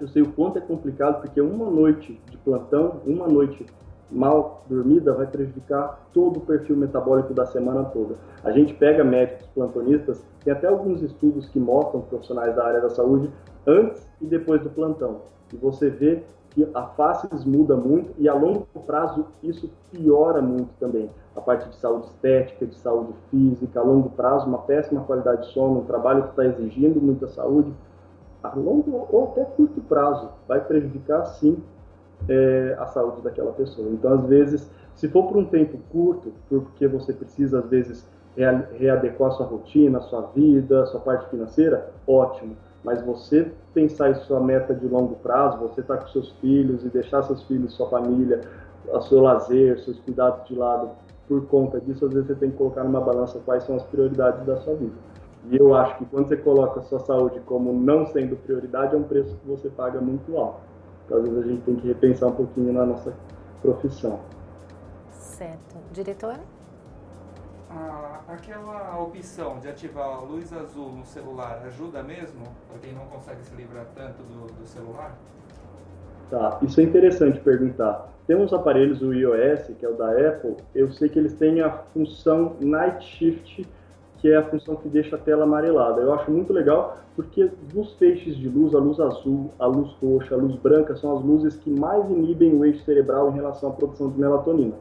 [0.00, 3.66] eu sei o quanto é complicado, porque uma noite de plantão, uma noite
[4.10, 8.14] mal dormida vai prejudicar todo o perfil metabólico da semana toda.
[8.44, 12.90] A gente pega médicos plantonistas, tem até alguns estudos que mostram profissionais da área da
[12.90, 13.30] saúde
[13.66, 15.22] antes e depois do plantão.
[15.52, 20.70] E você vê que a faces muda muito e a longo prazo isso piora muito
[20.80, 21.10] também.
[21.34, 25.52] A parte de saúde estética, de saúde física, a longo prazo, uma péssima qualidade de
[25.52, 27.70] sono, um trabalho que está exigindo muita saúde,
[28.42, 31.62] a longo ou até curto prazo vai prejudicar sim
[32.28, 33.88] é, a saúde daquela pessoa.
[33.90, 38.06] Então, às vezes, se for por um tempo curto, porque você precisa, às vezes,
[38.78, 42.56] readequar sua rotina, sua vida, sua parte financeira, ótimo.
[42.84, 46.84] Mas você pensar em sua meta de longo prazo, você estar tá com seus filhos
[46.84, 48.42] e deixar seus filhos, sua família,
[48.88, 50.90] o seu lazer, seus cuidados de lado
[51.26, 54.44] por conta disso, às vezes você tem que colocar numa balança quais são as prioridades
[54.46, 54.94] da sua vida.
[55.50, 58.98] E eu acho que quando você coloca a sua saúde como não sendo prioridade, é
[58.98, 60.60] um preço que você paga muito alto.
[61.06, 63.14] Então, às vezes a gente tem que repensar um pouquinho na nossa
[63.62, 64.20] profissão.
[65.10, 65.76] Certo.
[65.92, 66.36] Diretor?
[67.70, 73.06] Ah, aquela opção de ativar a luz azul no celular ajuda mesmo para quem não
[73.06, 75.16] consegue se livrar tanto do, do celular?
[76.30, 78.12] Tá, isso é interessante perguntar.
[78.26, 81.60] Tem uns aparelhos, o iOS, que é o da Apple, eu sei que eles têm
[81.60, 83.64] a função Night Shift,
[84.18, 86.00] que é a função que deixa a tela amarelada.
[86.00, 90.34] Eu acho muito legal porque dos feixes de luz, a luz azul, a luz roxa,
[90.34, 93.72] a luz branca são as luzes que mais inibem o eixo cerebral em relação à
[93.72, 94.74] produção de melatonina.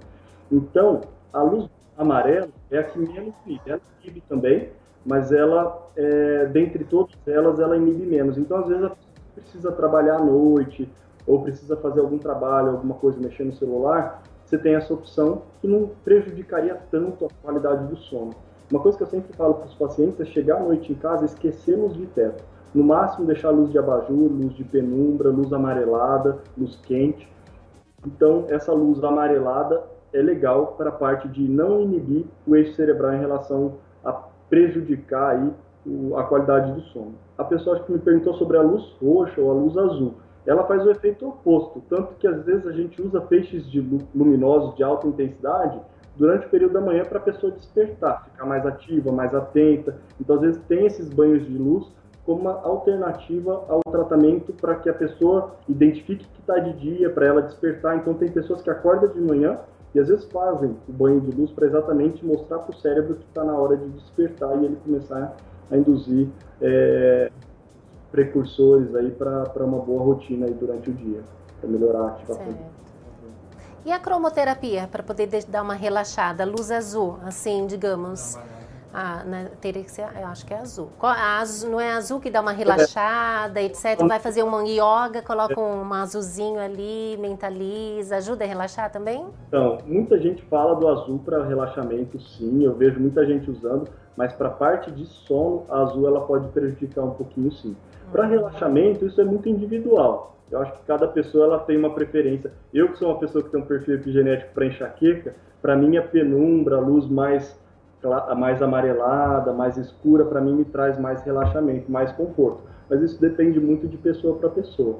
[0.51, 3.61] Então, a luz amarela é a que menos inibe.
[3.65, 4.69] Ela inibe também,
[5.05, 8.37] mas ela, é, dentre todas elas, ela inibe menos.
[8.37, 10.89] Então, às vezes, a pessoa precisa trabalhar à noite
[11.25, 15.67] ou precisa fazer algum trabalho, alguma coisa, mexer no celular, você tem essa opção que
[15.67, 18.31] não prejudicaria tanto a qualidade do sono.
[18.71, 21.23] Uma coisa que eu sempre falo para os pacientes é chegar à noite em casa
[21.23, 22.43] e esquecer luz de teto.
[22.73, 27.27] No máximo, deixar luz de abajur, luz de penumbra, luz amarelada, luz quente.
[28.05, 33.13] Então, essa luz amarelada é legal para a parte de não inibir o eixo cerebral
[33.13, 34.11] em relação a
[34.49, 35.53] prejudicar aí
[36.17, 37.13] a qualidade do sono.
[37.37, 40.15] A pessoa que me perguntou sobre a luz roxa ou a luz azul.
[40.45, 43.79] Ela faz o efeito oposto, tanto que às vezes a gente usa feixes de
[44.13, 45.79] luminosos de alta intensidade
[46.15, 49.97] durante o período da manhã para a pessoa despertar, ficar mais ativa, mais atenta.
[50.19, 51.91] Então, às vezes, tem esses banhos de luz
[52.25, 57.27] como uma alternativa ao tratamento para que a pessoa identifique que está de dia, para
[57.27, 57.97] ela despertar.
[57.97, 59.59] Então, tem pessoas que acordam de manhã
[59.93, 63.25] e às vezes fazem o banho de luz para exatamente mostrar para o cérebro que
[63.25, 65.35] está na hora de despertar e ele começar
[65.71, 66.27] a induzir
[66.61, 67.31] é,
[68.11, 71.21] precursores aí para uma boa rotina aí durante o dia,
[71.61, 72.74] para melhorar a ativação.
[73.85, 78.35] E a cromoterapia, para poder dar uma relaxada, luz azul, assim, digamos.
[78.91, 80.89] Ah, né, teria que ser, eu acho que é azul.
[81.01, 81.69] azul.
[81.69, 83.99] Não é azul que dá uma relaxada, etc.
[84.07, 89.23] Vai fazer uma yoga, coloca um azulzinho ali, mentaliza, ajuda a relaxar também?
[89.49, 92.63] Então, muita gente fala do azul para relaxamento, sim.
[92.63, 97.03] Eu vejo muita gente usando, mas para parte de sono, a azul ela pode prejudicar
[97.03, 97.75] um pouquinho, sim.
[98.11, 98.29] Para uhum.
[98.29, 100.37] relaxamento, isso é muito individual.
[100.51, 102.51] Eu acho que cada pessoa ela tem uma preferência.
[102.73, 106.01] Eu que sou uma pessoa que tem um perfil epigenético para enxaqueca, para mim a
[106.01, 107.59] penumbra, a luz mais
[108.37, 112.61] mais amarelada, mais escura, para mim me traz mais relaxamento, mais conforto.
[112.87, 114.99] Mas isso depende muito de pessoa para pessoa.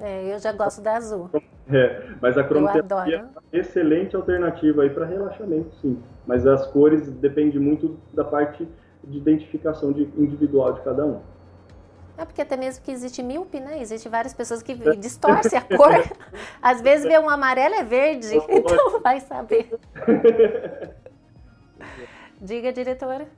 [0.00, 1.28] É, eu já gosto da azul.
[1.70, 5.98] É, mas a cromoterapia é uma excelente alternativa aí para relaxamento, sim.
[6.26, 8.66] Mas as cores depende muito da parte
[9.04, 11.20] de identificação de, individual de cada um.
[12.16, 13.80] É porque até mesmo que existe míope, né?
[13.80, 15.92] Existem várias pessoas que distorcem a cor.
[16.60, 19.78] Às vezes vê um amarelo é verde, então vai saber.
[22.40, 23.28] Diga, diretora.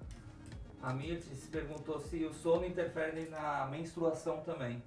[0.82, 4.82] A Mirtes perguntou se o sono interfere na menstruação também.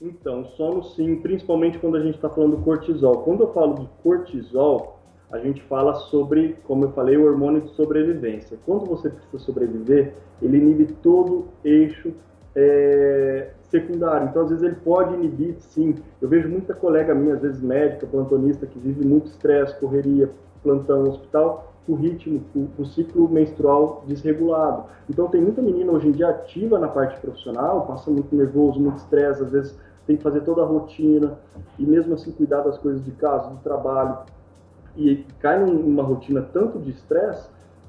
[0.00, 3.22] Então, sono sim, principalmente quando a gente está falando do cortisol.
[3.22, 4.98] Quando eu falo de cortisol,
[5.30, 8.58] a gente fala sobre, como eu falei, o hormônio de sobrevivência.
[8.64, 12.12] Quando você precisa sobreviver, ele inibe todo eixo
[12.54, 14.28] é, secundário.
[14.28, 15.96] Então, às vezes, ele pode inibir, sim.
[16.20, 20.30] Eu vejo muita colega minha, às vezes médica, plantonista, que vive muito estresse, correria,
[20.62, 24.86] plantão hospital, o ritmo, o, o, ciclo menstrual desregulado.
[25.08, 28.96] Então tem muita menina hoje em dia ativa na parte profissional, passa muito nervoso, muito
[28.96, 31.38] estresse, às vezes tem que fazer toda a rotina
[31.78, 34.18] e mesmo assim cuidar das coisas de casa, do trabalho
[34.96, 37.48] e cai numa rotina tanto de estresse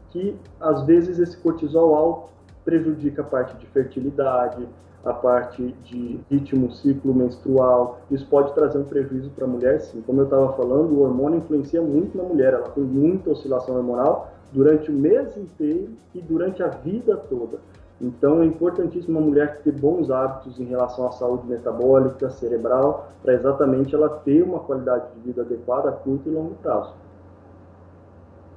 [0.10, 2.30] que às vezes esse cortisol alto
[2.66, 4.68] prejudica a parte de fertilidade,
[5.06, 8.00] a parte de ritmo, ciclo menstrual.
[8.10, 10.02] Isso pode trazer um prejuízo para a mulher, sim.
[10.02, 12.54] Como eu estava falando, o hormônio influencia muito na mulher.
[12.54, 17.60] Ela tem muita oscilação hormonal durante o mês inteiro e durante a vida toda.
[18.02, 23.34] Então é importantíssimo uma mulher ter bons hábitos em relação à saúde metabólica, cerebral, para
[23.34, 26.94] exatamente ela ter uma qualidade de vida adequada a curto e longo prazo.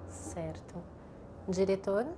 [0.09, 0.75] Certo.
[1.47, 2.09] Diretora?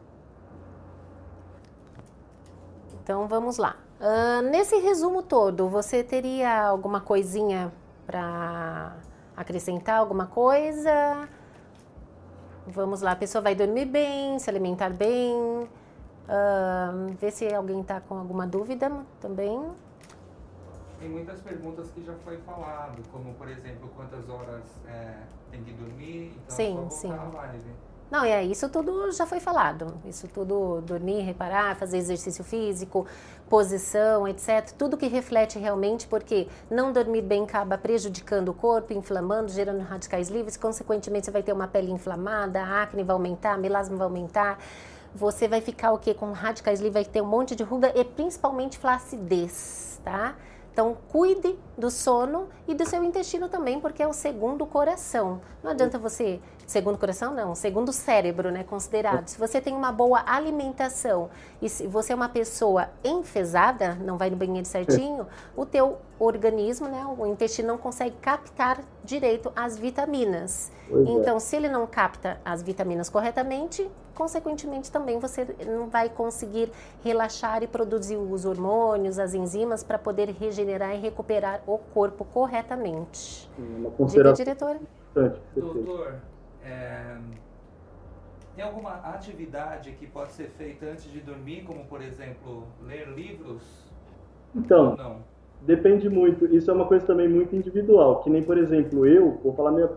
[3.02, 3.76] Então vamos lá.
[4.00, 7.72] Uh, nesse resumo todo, você teria alguma coisinha
[8.06, 8.96] para
[9.36, 9.98] acrescentar?
[9.98, 11.28] Alguma coisa?
[12.66, 15.34] Vamos lá, a pessoa vai dormir bem, se alimentar bem.
[15.34, 18.90] Uh, ver se alguém está com alguma dúvida
[19.20, 19.60] também.
[21.00, 25.14] Tem muitas perguntas que já foi falado, como por exemplo, quantas horas é,
[25.50, 26.32] tem que dormir.
[26.44, 27.12] Então sim, é sim.
[28.10, 29.94] Não, é isso tudo já foi falado.
[30.04, 33.06] Isso tudo dormir, reparar, fazer exercício físico,
[33.48, 34.72] posição, etc.
[34.76, 40.28] Tudo que reflete realmente, porque não dormir bem acaba prejudicando o corpo, inflamando, gerando radicais
[40.28, 40.56] livres.
[40.56, 44.58] Consequentemente, você vai ter uma pele inflamada, a acne vai aumentar, a melasma vai aumentar.
[45.14, 46.12] Você vai ficar o quê?
[46.12, 50.34] Com radicais livres, vai ter um monte de ruga e principalmente flacidez, tá?
[50.72, 55.40] Então, cuide do sono e do seu intestino também, porque é o segundo coração.
[55.62, 56.40] Não adianta você,
[56.70, 59.26] segundo coração não, segundo cérebro, né, considerado.
[59.26, 61.28] Se você tem uma boa alimentação
[61.60, 66.86] e se você é uma pessoa enfesada, não vai no banheiro certinho, o teu organismo,
[66.86, 70.70] né, o intestino não consegue captar direito as vitaminas.
[70.88, 71.10] Pois é.
[71.10, 71.40] então, é.
[71.40, 76.70] se ele não capta as vitaminas corretamente, consequentemente também você não vai conseguir
[77.02, 83.50] relaxar e produzir os hormônios, as enzimas para poder regenerar e recuperar o corpo corretamente.
[83.58, 84.80] Uma Diga, diretora.
[85.56, 86.20] Doutor,
[86.64, 87.16] é,
[88.54, 93.90] tem alguma atividade que pode ser feita antes de dormir, como por exemplo ler livros?
[94.54, 95.16] Então, não?
[95.62, 96.44] depende muito.
[96.46, 98.22] Isso é uma coisa também muito individual.
[98.22, 99.90] Que nem, por exemplo, eu, vou falar minha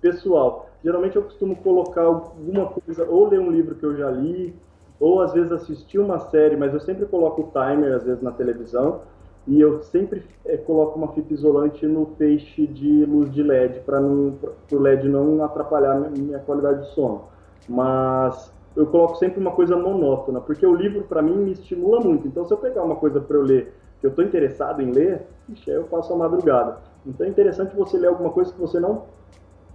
[0.00, 0.70] pessoal.
[0.82, 4.54] Geralmente eu costumo colocar alguma coisa, ou ler um livro que eu já li,
[5.00, 8.30] ou às vezes assistir uma série, mas eu sempre coloco o timer, às vezes na
[8.30, 9.02] televisão,
[9.46, 14.00] e eu sempre é, coloco uma fita isolante no feixe de luz de LED, para
[14.02, 14.38] o
[14.72, 17.24] LED não atrapalhar minha, minha qualidade de sono.
[17.68, 22.26] Mas eu coloco sempre uma coisa monótona, porque o livro para mim me estimula muito.
[22.26, 25.22] Então se eu pegar uma coisa para eu ler que eu estou interessado em ler,
[25.48, 26.78] ixi, aí eu faço a madrugada.
[27.06, 29.04] Então é interessante você ler alguma coisa que você não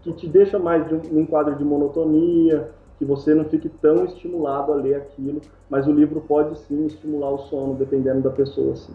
[0.01, 4.05] que te deixa mais de um, num quadro de monotonia, que você não fique tão
[4.05, 8.76] estimulado a ler aquilo, mas o livro pode sim estimular o sono, dependendo da pessoa,
[8.76, 8.93] sim.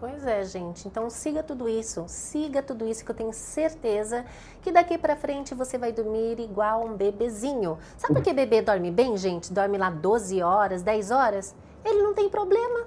[0.00, 0.88] Pois é, gente.
[0.88, 4.24] Então siga tudo isso, siga tudo isso que eu tenho certeza
[4.62, 7.76] que daqui para frente você vai dormir igual um bebezinho.
[7.98, 9.52] Sabe por que bebê dorme bem, gente?
[9.52, 11.54] Dorme lá 12 horas, 10 horas?
[11.84, 12.86] Ele não tem problema.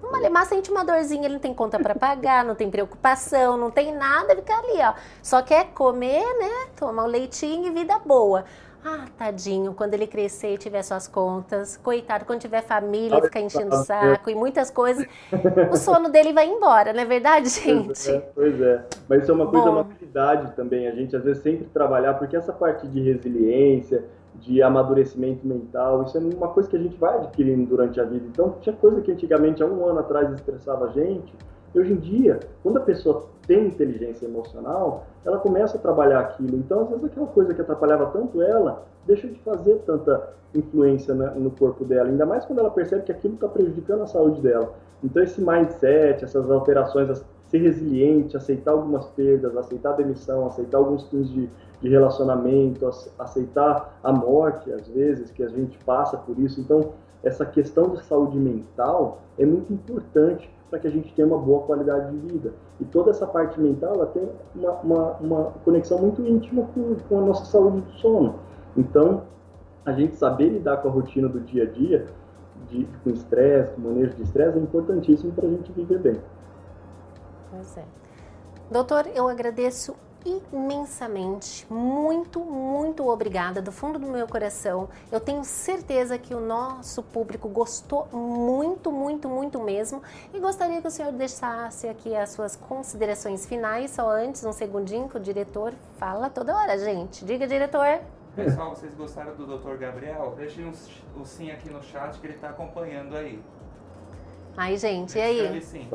[0.00, 3.70] Uma lemar sente uma dorzinha, ele não tem conta para pagar, não tem preocupação, não
[3.70, 4.94] tem nada, fica ali, ó.
[5.20, 6.68] Só quer comer, né?
[6.76, 8.44] Tomar um leitinho e vida boa.
[8.84, 13.76] Ah, tadinho, quando ele crescer e tiver suas contas, coitado, quando tiver família, ficar enchendo
[13.76, 15.06] o saco e muitas coisas,
[15.70, 17.86] o sono dele vai embora, não é verdade, gente?
[17.86, 18.84] Pois é, pois é.
[19.08, 22.14] mas isso é uma coisa, Bom, uma habilidade também, a gente às vezes sempre trabalhar,
[22.14, 24.04] porque essa parte de resiliência,
[24.34, 28.26] de amadurecimento mental, isso é uma coisa que a gente vai adquirindo durante a vida.
[28.26, 31.32] Então, tinha coisa que antigamente, há um ano atrás, estressava a gente,
[31.74, 36.56] e hoje em dia, quando a pessoa tem inteligência emocional, ela começa a trabalhar aquilo.
[36.56, 41.50] Então, às vezes, aquela coisa que atrapalhava tanto ela, deixa de fazer tanta influência no
[41.50, 44.74] corpo dela, ainda mais quando ela percebe que aquilo está prejudicando a saúde dela.
[45.02, 51.08] Então, esse mindset, essas alterações, ser resiliente, aceitar algumas perdas, aceitar a demissão, aceitar alguns
[51.08, 51.48] fins de,
[51.80, 56.60] de relacionamento, aceitar a morte, às vezes, que a gente passa por isso.
[56.60, 56.92] Então,
[57.22, 61.64] essa questão de saúde mental é muito importante para que a gente tenha uma boa
[61.66, 62.54] qualidade de vida.
[62.80, 67.18] E toda essa parte mental ela tem uma, uma, uma conexão muito íntima com, com,
[67.18, 68.36] a nossa saúde do sono.
[68.74, 69.24] Então,
[69.84, 72.06] a gente saber lidar com a rotina do dia a dia,
[72.70, 76.18] de, com estresse, com manejo de estresse, é importantíssimo para a gente viver bem.
[77.50, 77.84] Pois é.
[78.70, 79.94] Doutor, eu agradeço
[80.24, 81.66] imensamente.
[81.70, 84.88] Muito, muito obrigada do fundo do meu coração.
[85.10, 90.02] Eu tenho certeza que o nosso público gostou muito, muito, muito mesmo.
[90.32, 95.08] E gostaria que o senhor deixasse aqui as suas considerações finais, só antes, um segundinho,
[95.08, 97.24] que o diretor fala toda hora, gente.
[97.24, 98.00] Diga, diretor.
[98.34, 99.76] Pessoal, vocês gostaram do Dr.
[99.76, 100.34] Gabriel?
[100.36, 100.72] Deixem um,
[101.20, 103.42] um sim aqui no chat que ele está acompanhando aí.
[104.56, 105.62] Aí, gente, e aí?
[105.62, 105.88] Sim.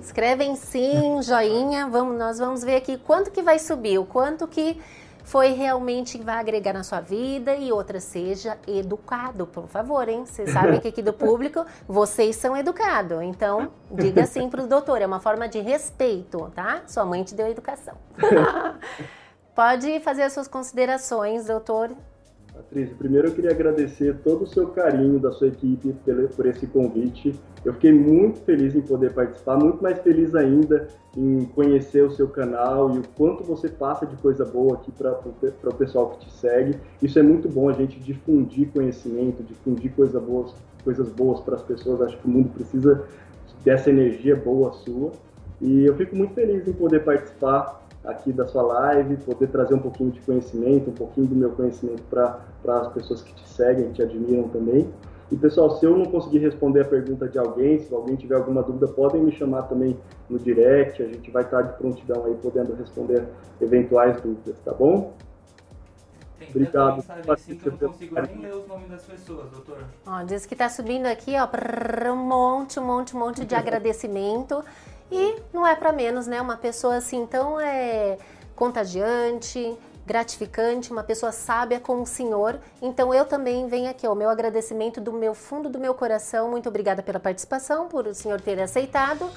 [0.00, 1.88] Escrevem sim, joinha.
[1.88, 4.80] Vamos, nós vamos ver aqui quanto que vai subir, o quanto que
[5.28, 10.24] foi realmente vai agregar na sua vida e outra seja educado, por favor, hein?
[10.24, 15.02] Vocês sabem que aqui do público vocês são educados, então diga sim para o doutor,
[15.02, 16.80] é uma forma de respeito, tá?
[16.86, 17.94] Sua mãe te deu educação.
[19.54, 21.90] Pode fazer as suas considerações, doutor.
[22.68, 25.94] Patrícia, primeiro eu queria agradecer todo o seu carinho da sua equipe
[26.36, 27.34] por esse convite.
[27.64, 32.28] Eu fiquei muito feliz em poder participar, muito mais feliz ainda em conhecer o seu
[32.28, 35.18] canal e o quanto você passa de coisa boa aqui para
[35.64, 36.78] o pessoal que te segue.
[37.02, 40.54] Isso é muito bom a gente difundir conhecimento, difundir coisa boas,
[40.84, 42.02] coisas boas para as pessoas.
[42.02, 43.02] Acho que o mundo precisa
[43.64, 45.12] dessa energia boa sua.
[45.58, 49.78] E eu fico muito feliz em poder participar aqui da sua live, poder trazer um
[49.78, 54.02] pouquinho de conhecimento, um pouquinho do meu conhecimento para as pessoas que te seguem, te
[54.02, 54.88] admiram também.
[55.30, 58.62] E pessoal, se eu não conseguir responder a pergunta de alguém, se alguém tiver alguma
[58.62, 62.74] dúvida, podem me chamar também no direct, a gente vai estar de prontidão aí podendo
[62.74, 63.28] responder
[63.60, 65.12] eventuais dúvidas, tá bom?
[66.38, 67.04] Tem Obrigado.
[67.28, 69.84] Assim, que eu não consigo nem ler os nomes das pessoas, doutor.
[70.06, 71.46] Ó, diz que está subindo aqui, ó,
[72.10, 74.64] um monte, um monte, um monte de agradecimento.
[75.10, 76.40] E não é para menos, né?
[76.40, 78.18] Uma pessoa assim tão é,
[78.54, 79.76] contagiante,
[80.08, 82.58] gratificante, uma pessoa sábia como o senhor.
[82.80, 86.50] Então eu também venho aqui, o meu agradecimento do meu fundo do meu coração.
[86.50, 89.30] Muito obrigada pela participação, por o senhor ter aceitado.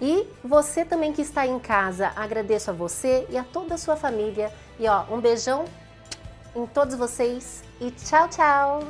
[0.00, 3.96] E você também que está em casa, agradeço a você e a toda a sua
[3.96, 4.52] família.
[4.78, 5.64] E ó, um beijão
[6.54, 8.80] em todos vocês e tchau, tchau!